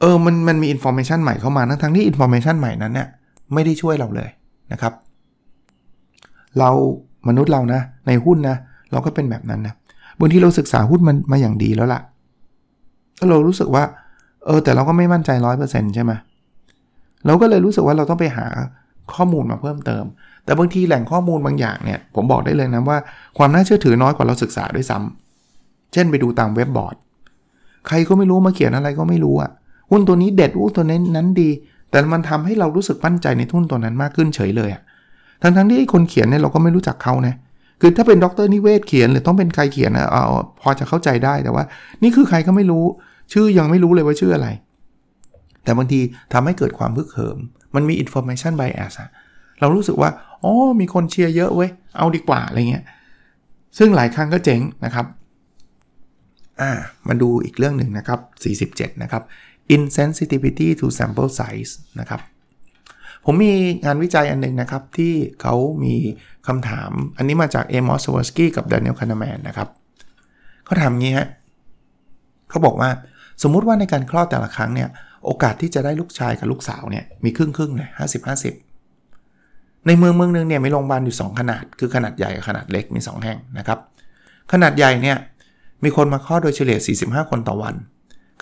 [0.00, 3.08] เออมันมันมี information ใหม่เข้ามาทั้งทั้งที่ information ใหม่นั้นเนี่ย
[3.54, 4.30] ไม่ได้ช่วยเราเลย
[4.72, 4.92] นะครับ
[6.58, 6.70] เรา
[7.28, 8.56] มนุษย์เรานะ ในหุ้นนะ
[8.92, 9.74] เราก็เป็นแบบนั้นนะ
[10.18, 12.00] บางทีเราศึกษาหุ้นมันมาอย่างดีแล้วล่ะ
[13.18, 13.84] ก็เรารู้สึกว่า
[14.46, 16.12] เออแต่เราก็ไม่มั่นใจร้อยเปอร์เซ็นต์ใช่ไหม
[17.26, 18.46] เราก็เลยรู้สึกว่าเราต้องไปหา
[19.14, 20.04] ข้อมูลมาเพิ่มเติม
[20.44, 22.98] แต่บางทีแหล่งข้อมูลบางอย่างเนี่ย ผมบอกได้เลยนะว่า
[23.38, 26.96] ความน่าเชื่อถือน้อยกว่าเราศึกษาด้วยซ้ำเช่นไปดูตามเว็บบอร์ด
[27.86, 29.50] ใครก็ไม่รู้มาเขียนอะไรก็ไม่รู้อะ
[29.90, 31.50] หุ้นตัวนี้เด็ดหุ้นตัวนี้นั้นดี
[31.90, 34.82] แต่มันทำให้เรารู้สึกมั่นใจในทุนตัวนั้นมากขึ้นเฉยเลยอะ
[35.42, 37.34] ทั้งทั้งที่คนเขียนเนี่ยเราก็ไม่รู้จักเขานะ
[37.80, 40.24] คือถ้าเป็นดรนิเวศเขียนหรือต้องเป็นใครเขียนนะเอา
[40.60, 41.64] พอจะเข้าใจได้แต่ว่า
[42.02, 42.84] นี่คือใครก็ไม่รู้
[43.32, 44.48] ชื่อยังไม่รู้เลยว่าชื่ออะไร
[45.64, 46.00] แต่บางที
[46.32, 47.38] ทำให้เกิดความพึกเหิม
[47.74, 49.10] มันมี information bias อะ
[49.60, 50.10] เรารู้สึกว่า
[50.44, 52.84] อ๋อมีคนเชียร์เยอะเว้ย เอาดีกว่าอะไรเงี้ย
[53.78, 55.06] ซึ่งหลายครั้งก็เจ๋งนะครับ
[56.60, 56.70] อ่า
[57.08, 58.20] มาดูอีกเรื่องหนึ่งนะครับ
[58.74, 59.22] 47 นะครับ
[59.74, 62.20] insensitivity to sample size นะครับ
[63.24, 63.52] ผมมี
[63.84, 65.94] งานวิจัยอันนึงนะครับ ที่เขามี
[66.46, 69.68] คำถาม อันนี้มาจาก Amos Tversky กับ Daniel Kahneman นะครับ
[70.64, 71.28] เขาถามงี้ฮะ
[72.50, 72.90] เขาบอกว่า
[73.42, 74.88] สมมุติว่าในการคลอดแต่ละครั้งเนี่ย
[75.24, 78.54] โอกาสที่จะได้ลูกชายกับลูกสาวเนี่ยมีครึ่งครึ่งเลยห้าสิบห้าสิบ
[79.86, 83.78] ในเมืองเมืองนึงเนี่ยมีโรงพยาบาลอยู่ 2 ขนาด คือขนาดใหญ่กับขนาดเล็กมี 2 แห่งนะครับ
[84.52, 85.16] ขนาดใหญ่เนี่ย
[85.84, 87.74] มีคนมาคลอดโดยเฉลี่ย 45 คนต่อวัน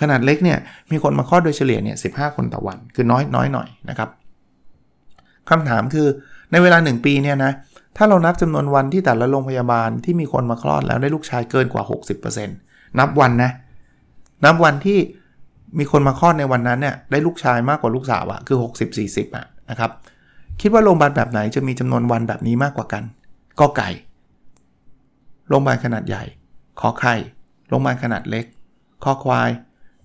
[0.00, 0.59] ขนาดเล็กเนี่ย
[0.90, 4.09] มีคนมาคลอดโดยเฉลี่ยเนี่ย15คนต่อวัน คือน้อยน้อยหน่อยนะครับ
[5.50, 6.07] คำถามคือ
[6.50, 7.52] ในเวลา 1 ปีเนี่ยนะ
[7.96, 11.83] ถ้าเรานับจำนวนวันที่แต่ละโรงพยาบาลที่มีคนมาคลอดแล้วได้ลูกชายเกินกว่า
[12.20, 12.46] 60%
[12.98, 13.50] นับวันนะ
[14.44, 14.98] นับวันที่
[15.78, 18.59] มีคนมาคลอดในวันนั้นเนี่ยได้ลูกชายมากกว่าลูกสาวอะคือ
[18.96, 19.90] 60-40อะนะครับ
[20.61, 23.02] คิดว่าโรงพยาบาลแบบไหนจะมีจำนวนวันแบบนี้มากกว่ากัน
[23.61, 23.90] ก็ไก่
[25.48, 26.24] โรงพยาบาลขนาดใหญ่
[26.81, 27.14] ขอไข่
[27.68, 28.44] โรงพยาบาลขนาดเล็ก
[29.05, 29.50] คอควาย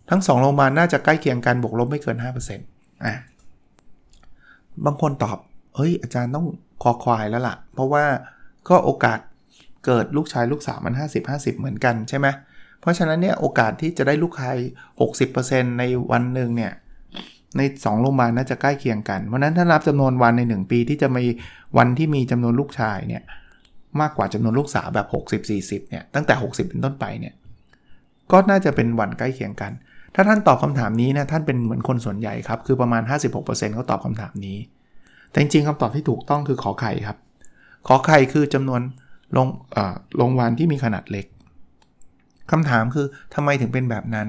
[0.09, 3.15] ทั้งสองโรงพยาบาลน่าจะใกล้เคียงกันบวกลบไม่เกิน 5%อะ
[4.85, 5.37] บางคนตอบ
[5.75, 6.45] เฮ้ย อาจารย์ต้อง
[6.83, 8.03] คอควายแล้วล่ะ เพราะว่า
[8.69, 9.19] ก็โอกาส
[9.85, 10.93] เกิดลูกชายลูกสาวมัน
[11.27, 14.55] 50-50 เหมือนกันใช่ไหมเเพราะฉะนั้นเนี่ยโอกาสที่จะได้ลูกชาย
[15.17, 16.71] 60%ในวันหนึ่งเนี่ย
[17.57, 21.23] ใน 2 โรงพยาบาลน่าจะใกล้เคียงกัน เพราะนั้นถ้านับจำนวนวันใน 1 ปีที่จะมี
[21.77, 23.23] วันที่มีจำนวนลูกชายเนี่ย
[24.01, 25.07] มากกว่าจำนวนลูกสาวแบบ
[25.49, 27.33] 60-40เนี่ยตั้งแต่ 60 เป็นต้นไปเนี่ย
[28.31, 29.71] ก็น่าจะเป็นวันใกล้เคียงกัน
[30.15, 33.01] ถ้าท่านตอบคำถามนี้นะท่านเป็นเหมือนคนส่วนใหญ่ครับ คือประมาณ
[33.37, 34.57] 56%เขาตอบคำถามนี้
[35.31, 37.17] แต่จริงๆคำตอบที่ถูกต้องคือขอไข่ครับ
[37.87, 38.81] ขอไข่คือจำนวน
[39.37, 39.47] ลง
[40.17, 41.25] โรงวันที่มีขนาดเล็ก
[42.51, 44.27] คำถามคือทำไมถึงเป็นแบบนั้น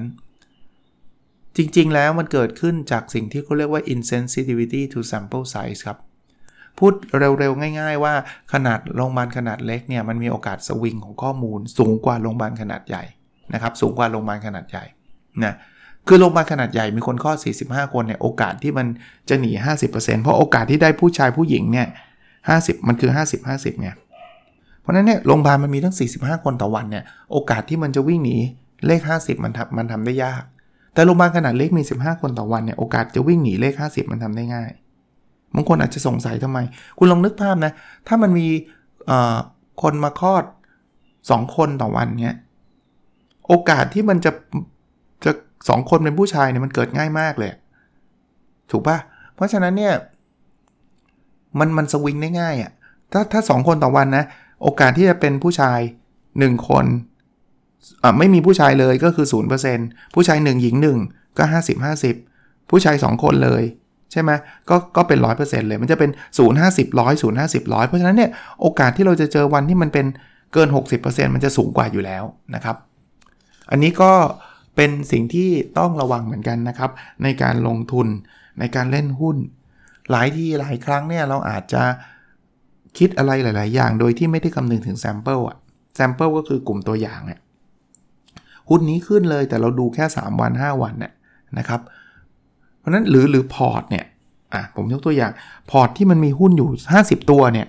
[1.57, 5.97] จริงๆ แล้วมันเกิดขึ้นจากสิ่งที่เขาเรียกว่า insensitivity to sample size ครับ
[6.77, 6.93] พูด
[7.39, 8.13] เร็วๆ ง่ายๆ ว่า
[8.53, 13.03] ขนาดโรงพยาบาลขนาดเล็กเนี่ยมันมีโอกาสสวิงของข้อมูล สูงกว่าโรงพยาบาลขนาดใหญ่
[13.53, 14.83] นะครับ สูงกว่าโรงพยาบาลขนาดใหญ่
[15.43, 15.55] นะ
[16.07, 18.87] คือโรงพยาบาลขนาดใหญ่มีคนข้อ 45 คนเนี่ยโอกาสที่มัน
[19.29, 19.51] จะหนี
[19.87, 21.87] 50%เพราะโอกาสที่ได้ผู้ชายผู้หญิงเนี่ย
[22.37, 23.89] 50 มันคือ 50 50ไง
[24.81, 28.37] เพราะนั้นเนี่ยโรงพยาบาลมันมีทั้ง 45 คนต่อวันเนี่ยโอกาสที่มันจะวิ่งหนี
[28.87, 30.43] เลข 50 มันทำมันทำได้ยาก
[30.93, 34.69] แต่โรงพยาบาลขนาดเล็กมี 15 คนต่อวันเนี่ยโอกาสจะวิ่งหนีเลข 50 มันทำได้ง่าย
[35.55, 36.59] บางคนอาจจะสงสัยทำไม
[36.97, 37.71] คุณลองนึกภาพนะ
[38.07, 38.47] ถ้ามันมี
[39.81, 40.43] คนมาคลอด
[40.99, 42.35] 2 คนต่อวันเนี่ย
[43.47, 44.31] โอกาสที่มันจะ
[45.23, 45.31] จะ
[45.69, 47.51] สองคนเป็นผู้ชายเนี่ยมันเกิดง่ายมากเลย
[48.71, 48.97] ถูกปะ
[49.35, 49.93] เพราะฉะนั้นเนี่ย
[51.59, 52.71] มันมันสวิงได้ง่ายอะ่ะ
[53.11, 54.23] ถ้าถ้าสองคนต่อวันนะ
[54.63, 55.79] โอกาสที่จะเป็นผู้ชาย
[56.23, 56.85] 1 คน
[58.03, 59.27] อ่าไม่มีผู้ชายเลยก็คือ
[59.71, 63.63] 0%ผู้ชาย 1 หญิง 1 ก็ 50 50 ผู้ชาย 2 คนเลย
[64.11, 64.31] ใช่ไหม
[64.69, 70.05] ก็ก็เป็น 100%เลย มันจะเป็น 0 50 100 0 50 100 เพราะฉะนั้นเนี่ยโอกาสที่เราจะเจอวันที่มันเป็น
[70.53, 70.69] เกิน
[71.01, 72.23] 60%มันจะสูงกว่าอยู่แล้ว
[72.55, 72.75] นะครับ
[73.71, 74.11] อันนี้ก็
[74.75, 76.91] เป็นสิ่งที่ต้องระวังเหมือนกันนะครับ
[77.23, 78.07] ในการลงทุน
[78.59, 79.37] ในการเล่นหุ้น
[80.11, 81.83] หลายที่หลายครั้งเนี่ยเราอาจจะ
[82.97, 85.57] คิดอะไรหลาย ๆ อย่างโดยที่ไม่ได้คำนึงถึง sample อะ
[85.95, 87.39] sample ก็คือกลุ่มตัวอย่างเนี่ย
[88.69, 91.13] หุ้นนี้ขึ้นเลยแต่เราดูแค่ 3 วัน 5 วันเนี่ย
[91.57, 91.81] นะครับ
[92.79, 94.05] เพราะนั้นหรือหรือพอร์ตเนี่ย
[94.53, 95.31] อะผมยกตัวอย่าง
[95.71, 96.69] พอร์ตที่มันมีหุ้นอยู่
[97.01, 97.67] 50 ตัวเนี่ย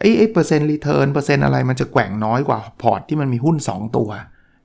[0.00, 4.08] ไอ้ไอ้เปอร์เซ็นต์ return เปอร์เซ็นต์อะไรมันจะแกว่งน้อยกว่าพอร์ตที่มันมีหุ้น 2 ตัว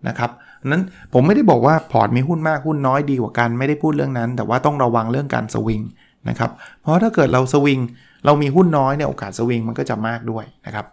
[0.07, 0.31] นะครับ
[0.65, 0.83] นั้น
[1.13, 5.81] ผมไม่ได้บอกว่าพอร์ตมีหุ้นมากหุ้นน้อยดีกว่ากันไม่ได้พูดเรื่องนั้น แต่ว่าต้องระวังเรื่องการสวิง
[6.29, 7.79] นะครับเพราะถ้าเกิดเราสวิง
[8.25, 10.85] เรามีหุ้นน้อยเนี่ยโอกาสสวิงมันก็จะมากด้วยนะครับ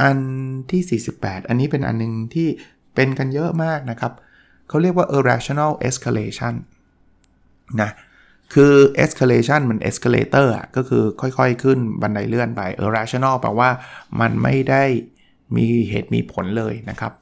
[0.00, 0.18] อัน
[0.70, 2.48] ที่ 48 อันนี้เป็นอันนึงที่
[2.94, 4.12] เป็นกันเยอะมากนะครับ
[4.68, 6.54] เขาเรียกว่า irrational escalation
[7.82, 7.90] นะ
[8.54, 8.74] คือ
[9.04, 13.70] escalation มัน escalator อะก็คือค่อยๆ ขึ้นบันไดเลื่อนไป irrational แปลว่า
[14.20, 14.84] มันไม่ได้
[15.56, 17.12] มีเหตุมีผลเลยนะครับ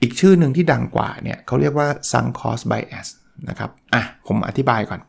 [0.00, 3.08] อีกชื่อหนึ่งที่ดังกว่าเนี่ยเขาเรียกว่า sunk cost bias
[3.48, 5.00] นะครับ อะ ผมอธิบายก่อน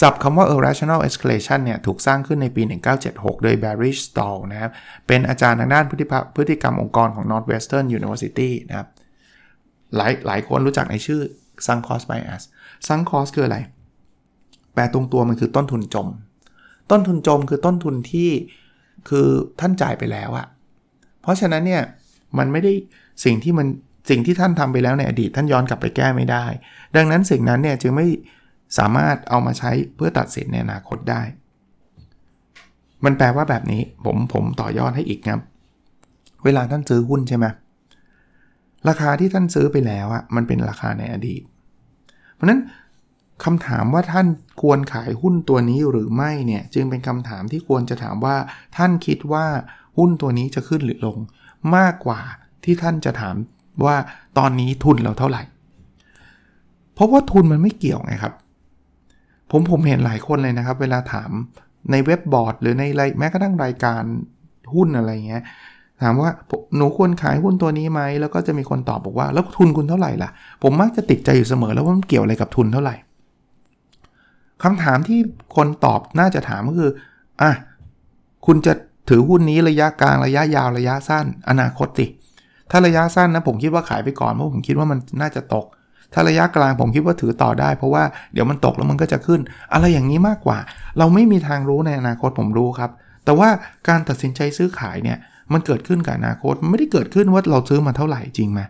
[0.00, 2.62] ศัพท์คำว่า irrational escalation เนี่ยถูกสร้างขึ้นในปี
[3.02, 4.70] 1976 โดย Barry Stahl นะครับ
[5.06, 8.88] เป็นอาจารย์ทางด้านพฤติพฤติกรรมองค์กรของ Northwestern University นะครับ
[9.96, 11.20] หลายหลายคนรู้จักในชื่อ
[11.66, 12.42] sunk cost bias
[12.86, 13.58] sunk cost คืออะไร
[14.74, 16.08] แปลตรงตัวมันคือต้นทุนจม
[16.90, 18.30] ต้นทุนจมคือต้นทุนที่
[19.08, 19.26] คือ
[19.60, 20.46] ท่านจ่ายไปแล้วอะ
[21.22, 21.82] เพราะฉะนั้นเนี่ย
[22.38, 22.72] มันไม่ได้
[23.24, 23.66] สิ่งที่มัน
[24.10, 26.44] สิ่งที่ท่านทำไปแล้วในอดีตท่านย้อนกลับไปแก้ไม่ได้
[26.96, 28.06] ดังนั้นสิ่งนั้นเนี่ยจึงไม่
[28.78, 31.22] สามารถเอามาใช้เพื่อตัดสินในอนาคตได้
[33.04, 35.40] มันแปลว่าแบบนี้ผมผมต่อยอดให้อีกครับ
[36.44, 37.46] เวลาท่านซื้อหุ้นใช่ไหม
[38.88, 41.42] ราคาที่ท่านซื้อไปแล้วอะมันเป็นราคาในอดีต
[42.34, 42.60] เพราะนั้น
[43.44, 44.26] คำถามว่าท่าน
[44.62, 48.36] ควรขายหุ้นตัวนี้หรือไม่เนี่ยจึงเป็นคำถามที่ควรจะถามว่า
[48.76, 49.46] ท่านคิดว่า
[49.98, 51.18] หุ้นตัวนี้จะขึ้นหรือลง
[51.76, 52.20] มากกว่า
[52.64, 53.36] ที่ท่านจะถาม
[53.84, 53.96] ว่า
[54.38, 55.42] ตอนนี้ทุนเราเท่าไหร่
[56.94, 58.34] เพราะว่าทุนมันไม่เกี่ยวไงครับ
[59.52, 61.30] ผมผมเห็นหลายคนเลยนะครับ เวลาถาม
[61.90, 62.82] ในเว็บบอร์ด หรือใน
[63.18, 64.02] แม้กระทั่งรายการ
[64.74, 65.42] หุ้นอะไรเงี้ย
[66.02, 66.30] ถามว่า
[66.76, 70.30] หนูควรขายหุ้นตัวนี้ไหมแล้วก็จะมีคนตอบบอกว่า แล้วทุนคุณเท่าไหร่ล่ะ
[70.62, 72.94] ผมมักจะติดใจอยู่เสมอแล้วว่ามันเกี่ยวอะไรกับทุนเท่าไหร่
[74.62, 75.18] คำถามที่
[75.56, 76.90] คนตอบน่าจะถามก็คือ
[77.42, 77.52] อะ
[78.46, 78.72] คุณจะ
[79.08, 82.06] ถือหุ้นนี้ระยะกลางระยะยาวระยะสั้น อนาคตสิ
[82.70, 85.66] ถ้าระยะสั้นนะผมคิดว่าขายไปก่อนเพราะผมคิดว่ามันน่าจะตก
[86.12, 89.40] ถ้าระยะกลางผมคิดว่าถือต่อได้ เพราะว่าเดี๋ยวมันตกแล้วมันก็จะขึ้น
[89.72, 90.58] อะไรอย่างนี้มากกว่า
[90.98, 92.90] เราไม่มีทางรู้ในอนาคตผมรู้ครับ
[93.24, 93.48] แต่ว่า
[93.88, 95.18] การตัดสินใจซื้อขายเนี่ย
[95.52, 98.60] มันเกิดขึ้นกับอนาคตมันไม่ได้เกิดขึ้นว่าเราซื้อมาเท่าไหร่จริงไหม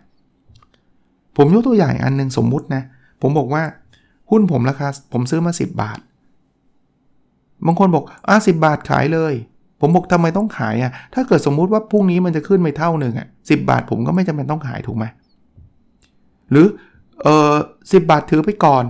[1.37, 2.83] ผมยกตัวอย่างอันหนึ่งสมมุตินะ
[3.21, 3.63] ผมบอกว่า
[4.29, 5.99] หุ้นผมราคาผมซื้อมา 10 บาท
[7.65, 9.33] บางคนบอกอะสิบาทขายเลย
[9.81, 15.05] ผมบอกทำไมต้องขายอะ่ะ ถ้าเกิดสมมุติว่าพรุ่งนี้มันจะขึ้นไปเท่าหนึ่งอะ่ะสิบาทผมก็ไม่จำเป็นต้องขายถูกไหม
[16.51, 16.67] หรือ
[17.23, 17.53] เออ
[17.91, 18.83] สิบาทถือไปก่อน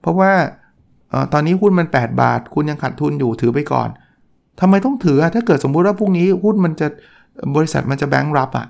[0.00, 0.32] เพราะว่า
[1.12, 3.88] ออตอนนี้หุ้นมัน 8 บาท คุณยังขาดทุนอยู่ถือไปก่อน
[4.60, 6.86] ทำไมต้องถือถ้าเกิดสมมุติว่าพรุ่งนี้หุ้นมันจะ
[7.56, 8.66] บริษัทมันจะ bankrupt อะ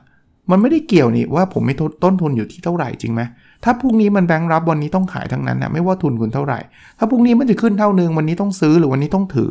[0.51, 3.23] มันไม่ได้เกี่ยวนี่ว่าผมมีต้นทุนอยู่ที่เท่าไหร่จริงไหม
[3.65, 6.59] ถ้าพรุ่งนี้มัน bankrupt วันนี้ต้องขายทั้งนั้นนะไม่ว่าทุนคุณเท่าไหร่
[6.99, 9.51] ถ้าพรุ่งนี้มันจะขึ้นเท่านึงวันนี้ต้องซื้อหรือวันนี้ต้องถือ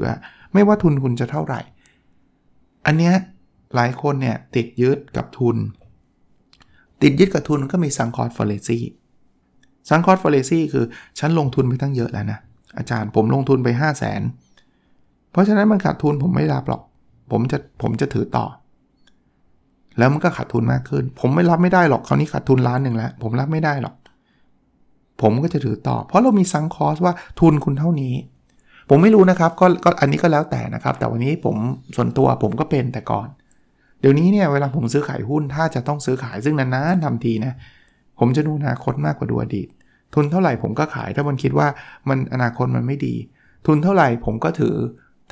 [0.54, 1.60] ไม่ว่าทุนคุณจะเท่าไหร่
[2.86, 3.14] อันเนี้ย
[3.76, 5.58] หลายคนเนี่ยติดยึดกับทุน
[7.02, 10.86] ติดยึดกับทุนก็มี sunk cost fallacy sunk cost fallacy คือ
[11.20, 12.40] ฉันลงทุนไปตั้งเยอะแล้วนะ
[12.78, 14.22] อาจารย์ผมลงทุนไป 5 0 0แสน
[15.32, 16.82] เพราะฉะนั้นมันขาดทุนผมไม่รับหรอก
[17.32, 18.46] ผมจะผมจะถือต่อ
[19.98, 23.96] แล้วมันก็ขาดทุนมากขึ้น ผมไม่รับไม่ได้หรอกคราวนี้ขาดทุนล้านหนึ่งแล้วผมรับไม่ได้หรอก
[25.22, 28.14] ผมก็จะถือต่อ เพราะเรามีซังคอสว่าทุนคุณเท่านี้
[28.90, 31.56] ผมไม่รู้นะครับก็ก็อันนี้ก็แล้วแต่นะครับ แต่วันนี้ผม
[31.96, 33.28] ส่วนตัวผมก็เป็นแต่ก่อน
[34.00, 37.54] เดี๋ยวนี้เนี่ยเวลาผมซื้อขายหุ้นถ้าจะต้องซื้อขายซึ่งนานๆทำทีนะ
[38.24, 39.68] ผมจะดูอนาคตมากกว่าดูอดีต
[40.16, 41.68] ทุนเท่าไหร่ผมก็ขาย ถ้ามันคิดว่า
[42.10, 43.16] มันอนาคตมันไม่ดี
[43.68, 44.76] ทุนเท่าไหร่ผมก็ถือ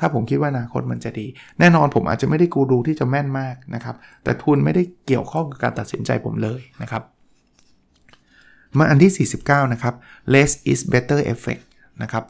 [0.00, 1.26] ้าผมคิดว่าอนาคตมันจะดี
[1.58, 7.02] แน่นอนผมอาจจะไม่ได้กูรูที่จะแม่นมากนะครับ แต่ทุนไม่ได้เกี่ยวข้องกับการตัดสินใจผมเลยนะครับ
[8.78, 9.94] มาอันที่ 49 นะครับ
[10.34, 11.64] less is better effect
[12.02, 12.24] นะครับ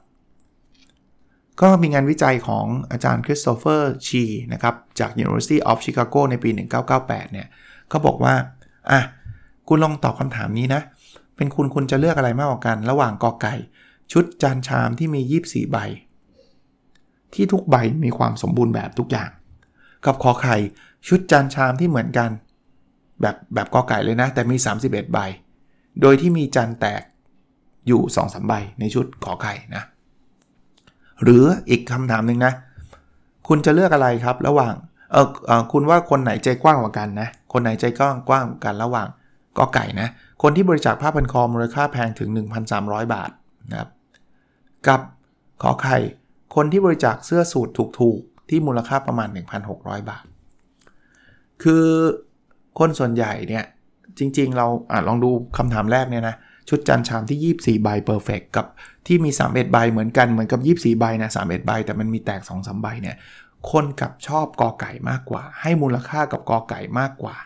[1.60, 6.50] ก็มีงานวิจัยของอาจารย์คริสโตเฟอร์ชีนะครับจาก University of Chicago ในปี
[6.96, 7.48] 1998 เนี่ย
[7.88, 8.34] เขาบอกว่า
[8.90, 9.00] อะ
[9.68, 10.82] คุณลองตอบคำถามนี้นะ
[11.36, 13.54] เป็นคุณคุณจะเลือกอะไรมากกว่ากัน ระหว่างกอไก่
[14.12, 15.78] ชุดจานชามที่มี 24 ใบ
[17.34, 19.30] ที่ทุกใบมีความสมบูรณ์แบบทุกอย่าง
[20.04, 20.56] กับขอไข่
[21.08, 22.30] ชุดจานชามที่เหมือนกัน
[23.20, 25.18] แบบแบบกอไก่เลยนะ แต่มี 31 ใบ
[26.00, 27.02] โดยที่มีจานแตก
[27.86, 29.82] อยู่2อสใบในชุดขอไข่นะ
[31.22, 32.52] หรืออีกคำถามหนึ่งนะ
[33.48, 34.74] คุณจะเลือกอะไรครับระหว่าง
[35.12, 39.08] เออเออคุณว่าคนไหนใจกว้างกว่ากันนะ คนไหนใจกว้างกว้างกันระหว่าง
[39.58, 40.08] กอไก่นะ
[40.42, 42.28] คนที่บริจาคผ้าพันคอมูลค่าแพงถึง
[42.70, 43.30] 1,300 บาท
[43.70, 43.90] นะครับ
[44.86, 45.00] กับ
[45.62, 45.98] ขอไข่
[46.54, 49.28] คนที่บริจาคเสื้อสูทถูกๆ ที่มูลค่าประมาณ
[49.68, 50.24] 1,600 บาท
[51.62, 51.84] คือ
[52.78, 53.64] คนส่วนใหญ่เนี่ย
[54.18, 56.36] จริงๆ เราอาลองดูคำถามแรกเนี่ยนะ
[56.68, 58.66] ชุดจานชามที่ 24 ใบเพอร์เฟกกับ
[59.06, 63.16] ที่มี 31 ใบเหมือนกันเหมือนกับ 24 ใบนะ 31 ใบ แต่มันมีแตก 2-3 ใบเนี่ย
[63.70, 67.36] คนกับชอบกอไก่มากกว่า ให้มูลค่ากับกอไก่มากกว่า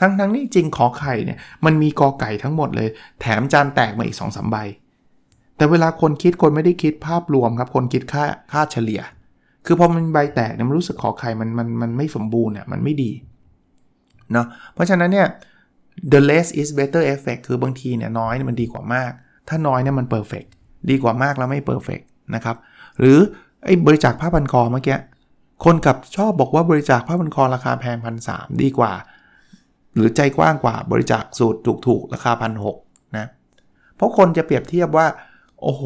[0.00, 2.88] ทั้งทั้งนี้จริงขอไข่เนี่ยมันมีกอไก่ทั้งหมดเลย
[3.20, 4.56] แถมจานแตกมาอีก2อสใบ
[5.56, 9.00] แต่เวลาคนคิดคนไม่ได้คิดภาพรวมครับคนคิดค่าค่าเฉลี่ย
[9.66, 13.12] คือพอมันใบแตกเนี่ยมันรู้สึกขอไข่มันมันมันไม่สมบูรณ์เนี่ยมันไม่ดี
[14.32, 15.28] เนาะเพราะฉะนั้นเนี่ย
[16.12, 19.12] the less is better effect คือบางทีเนี่ยน้อยมันดีกว่ามาก
[19.48, 20.48] ถ้าน้อยเนี่ยมัน perfect
[20.90, 22.56] ดีกว่ามากแล้วไม่ perfect นะครับ
[22.98, 23.18] หรือ
[23.64, 24.98] ไอ้บริจาคผ้าพันคอเมื่อกี้
[25.64, 28.28] คนกับชอบบอกว่าบริจาคผ้าพันคอราคาแพงพันส
[28.62, 28.92] ดีกว่า
[29.98, 32.64] หรือใจกว้างกว่าบริจาคสูตรถูกๆ ราคาพันห
[33.16, 33.26] นะ
[33.96, 35.06] เพราะคนจะเปรียบเทียบว่า
[35.62, 35.84] โอ้โห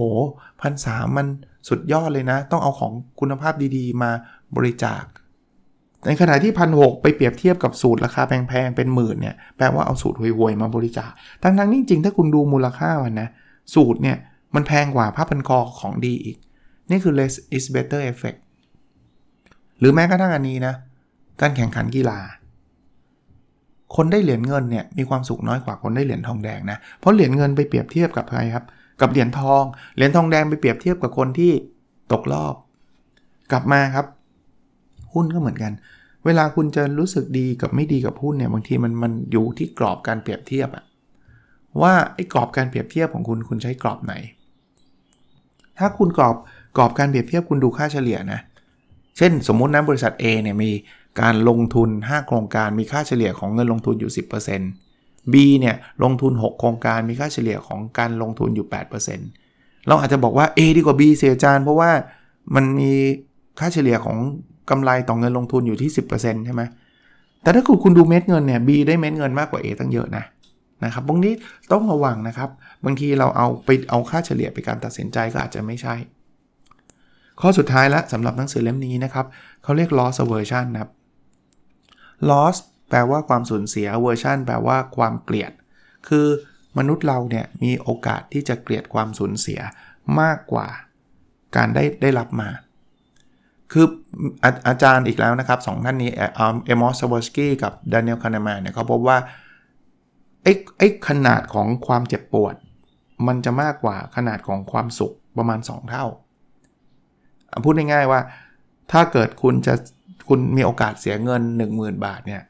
[0.62, 1.27] พันสามัน
[1.68, 4.11] สุดยอดเลยนะ ต้องเอาของคุณภาพดีๆ มา
[4.57, 5.05] บริจาค
[6.07, 11.11] ในขณะที่พันหไปเปรียบเทียบกับสูตรราคาแพงๆ เป็นหมื่นเนี่ยแปลว่าเอาสูตรห่วยๆ มาบริจาค
[11.42, 13.29] ทั้งๆนี่จริงถ้าคุณดูมูลค่ามันนะ
[13.75, 14.16] สูตรเนี่ย
[14.55, 16.37] มันแพงกว่าผ้าพันคอของดีอีก
[16.90, 18.40] นี่คือ less is better effect
[19.79, 20.75] หรือแม้กระทั่งอันนี้นะ
[21.40, 22.18] การแข่งขันกีฬา
[23.96, 28.64] คนได้เหรียญเงินเนี่ยมีความสุขน้อยกว่าคนได้เหรียญทองแดงนะ เพราะเหรียญเงินไปเปรียบเทียบกับใครครับ
[29.00, 29.62] กับเหรียญทอง
[29.96, 31.52] เหรียญทองแดงไปเปรียบเทียบกับคนที่
[32.12, 32.55] ตกรอบ
[33.52, 34.07] กลับมาครับ
[35.14, 35.72] หุ้นก็เหมือนกัน
[36.24, 40.85] เวลาคุณจะรู้สึกดีกับไม่ดีกับหุ้นเนี่ยบางทีมันมันอยู่ที่กรอบการเปรียบเทียบอะ
[41.83, 44.14] ว่าไอ้กรอบการเปรียบเทียบของคุณคุณใช้กรอบไหน
[45.78, 46.37] ถ้าคุณกรอบ
[46.76, 48.40] กรอบการเปรียบเทียบคุณดูค่าเฉลี่ยนะ
[49.16, 50.70] เช่น สมมุตินะบริษัท A เนี่ยมี
[51.20, 54.12] การลงทุน 5 โครงการมีค่าเฉลี่ยของเงินลงทุนอยู่
[54.72, 58.66] 10% B เนี่ยลงทุน 6 โครงการมีค่าเฉลี่ยของการลงทุนอยู่
[59.27, 61.90] 8%เราอาจจะบอกว่า A ดีกว่า B เสียจานเพราะว่า
[62.55, 62.92] มันมี
[63.61, 64.18] ค่าเฉลี่ยของ
[64.70, 66.62] กำไรต่อเงินลงทุนอยู่ที่ 10%ใช่ไหม
[67.42, 70.25] แต่ถ้าคุณคุณดูเม็ดเงินเนี่ย B ได้เม็ดเงินมากกว่า A ตั้งเยอะนะ
[70.85, 71.35] นะครับตรงนี้
[71.72, 72.51] ต้องระวังนะครับ
[72.85, 75.94] บางทีเราเอาไปเอาค่าเฉลี่ยไปการตัดสินใจก็อาจจะไม่ใช่
[77.40, 79.27] ข้อสุดท้ายล้วสำหรับหนังสือเล่มนี้นะครับ
[79.62, 80.90] เขาเรียก loss aversion นะครับ
[82.31, 82.57] loss
[82.91, 85.53] แปลว่าความสูญเสีย aversion แปลว่าความเกลียด
[86.09, 86.27] คือ
[86.79, 89.61] มนุษย์เราเนี่ยมีโอกาสที่จะเกลียดความสูญเสีย
[90.21, 90.69] มากกว่า
[91.57, 92.49] การได้ได้รับมา
[93.73, 93.87] คือ
[94.45, 99.19] อาอาจารย์อีกแล้วนะครับสองท่านนี้ Amos Tversky กับ Daniel Kahneman เนี่ยเขาพบว่า
[100.43, 102.55] ไอ้ไอ้ขนาดของความเจ็บปวด
[103.27, 106.07] มันจะมากกว่าขนาดของความสุขประมาณ 2 เท่า
[107.65, 108.21] พูดง่ายๆว่า
[108.93, 109.75] ถ้าเกิดคุณจะ
[110.35, 111.42] คุณมีโอกาสเสียเงิน
[111.73, 112.42] 10,000 บาทเนี่ย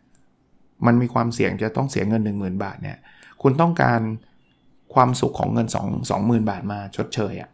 [0.86, 2.96] มันมีความเสี่ยงจะต้องเสียเงิน 10,000 บาทเนี่ย
[3.42, 4.00] คุณต้องการ
[4.94, 5.78] ความสุขของเงิน 2
[6.40, 7.50] 20,000 บาทมาชดเชยอะ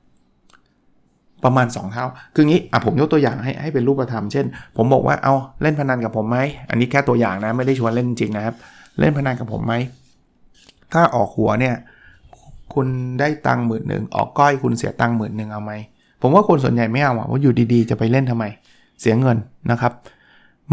[1.44, 6.38] ประมาณ 2 เท่า คืองี้อะผมยกตัวอย่างให้ให้เป็นรูปธรรม เช่น ผมบอกว่าเอาเล่นพนันกับผมไหม
[6.70, 8.54] อันนี้แค่ตัวอย่างนะ ไม่ได้ชวนเล่นจริงนะครับ
[9.00, 9.74] เล่นพนันกับผมไหม
[10.92, 11.74] ถ้าออกหัวเนี่ย
[12.74, 12.86] คุณ
[13.20, 15.72] ได้ตังค์หมื่นหนึ่ง ออกก้อยคุณเสียตังค์หมื่นหนึ่งเอาไหม
[16.22, 18.44] ผมว่าคนส่วนใหญ่ไม่เอาอะว่าอยู่ดีๆ จะไปเล่นทำไม
[19.00, 19.36] เสียเงิน
[19.70, 19.92] นะครับ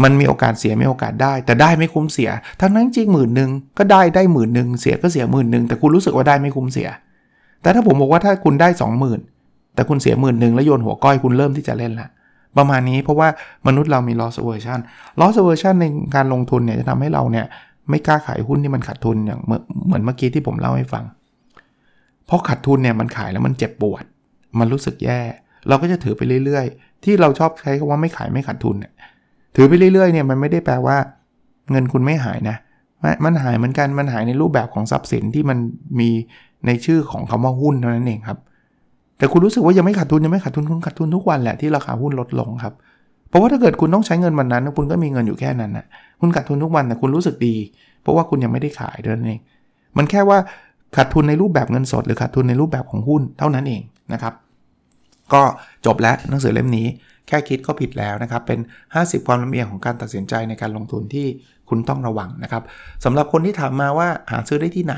[0.02, 2.30] มันมีโอกาสเสียมีโอกาสได้ แต่ได้ไม่คุ้มเสีย
[2.60, 6.88] ทั้งนั้นจริงหมื่นหนึ่งก็ได้ได้หมื่นหนึ่งเสียก็เสียหมื่นหนึ่งแต่คุณรู้สึกว่าได้ไม่คุ้มเสีย
[7.62, 8.68] แต่ถ้าผมบอกว่าถ้าคุณได้
[9.22, 12.08] 20,000 แต่คุณเสียหมื่นหนึ่งแล้วโยนหัวก้อยคุณเริ่มที่จะเล่นละ
[12.56, 13.28] ประมาณนี้เพราะว่า
[13.66, 14.80] มนุษย์เรามี loss aversion
[15.20, 17.46] loss aversion ในการลงทุนเนี่ยจะทำให้เราเนี่ย
[17.90, 19.50] ไม่กล้าขายหุ้นที่มันขาดทุนอย่างเห
[19.92, 21.04] มือนเมื่อกี้ที่ผมเล่าให้ฟัง
[22.26, 24.04] เพราะขาดทุนเนี่ยมันขายแล้วมันเจ็บปวด
[24.58, 25.20] มันรู้สึกแย่
[25.68, 28.92] เราก็จะถือไปเรื่อย ๆ ที่เราชอบใช้คำว่าไม่ขายไม่ขาดทุนเนี่ย
[29.56, 30.96] ถือไปเรื่อยๆเนี่ยมันไม่ได้แปลว่า
[31.70, 32.56] เงินคุณไม่หายนะ
[33.24, 35.58] มันหายเหมือนกันมันหายในรูปแบบของทรัพย์สินที่มัน
[36.00, 36.08] มี
[36.66, 38.38] ในชื่อของคำว่าหุ้นเท่านั้นเองครับ
[39.18, 42.74] แต่คุณรู้สึกว่ายังไม่ขาดทุนยังไม่ขาดทุนคุณขาดทุนทุกวันแหละที่ราคาหุ้นลดลงครับ
[43.28, 45.86] เพราะว่าถ้าเกิดคุณต้องใช้เงินวันนั้นคุณก็มีเงินอยู่แค่นั้นนะ
[46.20, 47.56] คุณขาดทุนทุกวันแต่คุณรู้สึกดี
[48.02, 49.40] เพราะว่าคุณยังไม่ได้ขายเท่านั้นเอง
[49.96, 50.38] มันแค่ว่า
[50.96, 54.34] ขาดทุนในรูปแบบเงินสด หรือขาดทุนในรูปแบบของหุ้นเท่านั้นเองนะครับ
[55.32, 55.42] ก็
[55.86, 56.86] จบแล้วหนังสือเล่มนี้
[57.28, 58.60] แค่คิดก็ผิดแล้วนะครับ เป็น
[58.94, 61.26] 50 ความลำเอียงของการตัดสินใจในการลงทุนที่
[61.68, 62.62] คุณต้องระวังนะครับ
[63.04, 64.96] สำหรับคนที่ถามมาว่าหาซื้อได้ที่ไหน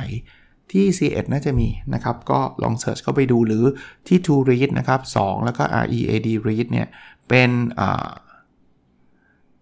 [0.73, 3.64] ที่ c 1น่าจะมีนะครับ ก็ลองเสิร์ชเข้าไปดูหรือ
[4.07, 6.87] ที่ To Read นะครับ 2 แล้วก็ R E A D Read เนี่ย
[7.29, 7.51] เป็น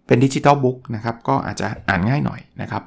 [0.07, 2.83] เป็นดิจิตอลบุ๊กนะครับ ก็อาจจะอ่านง่ายหน่อยนะครับ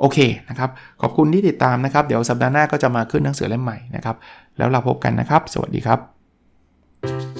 [0.00, 4.16] โอเคนะครับ ขอบคุณที่ติดตามนะครับ เดี๋ยวสัปดาห์หน้าก็จะมาขึ้นหนังสือเล่มใหม่นะครับ
[4.58, 7.39] แล้วเราพบกันนะครับ สวัสดีครับ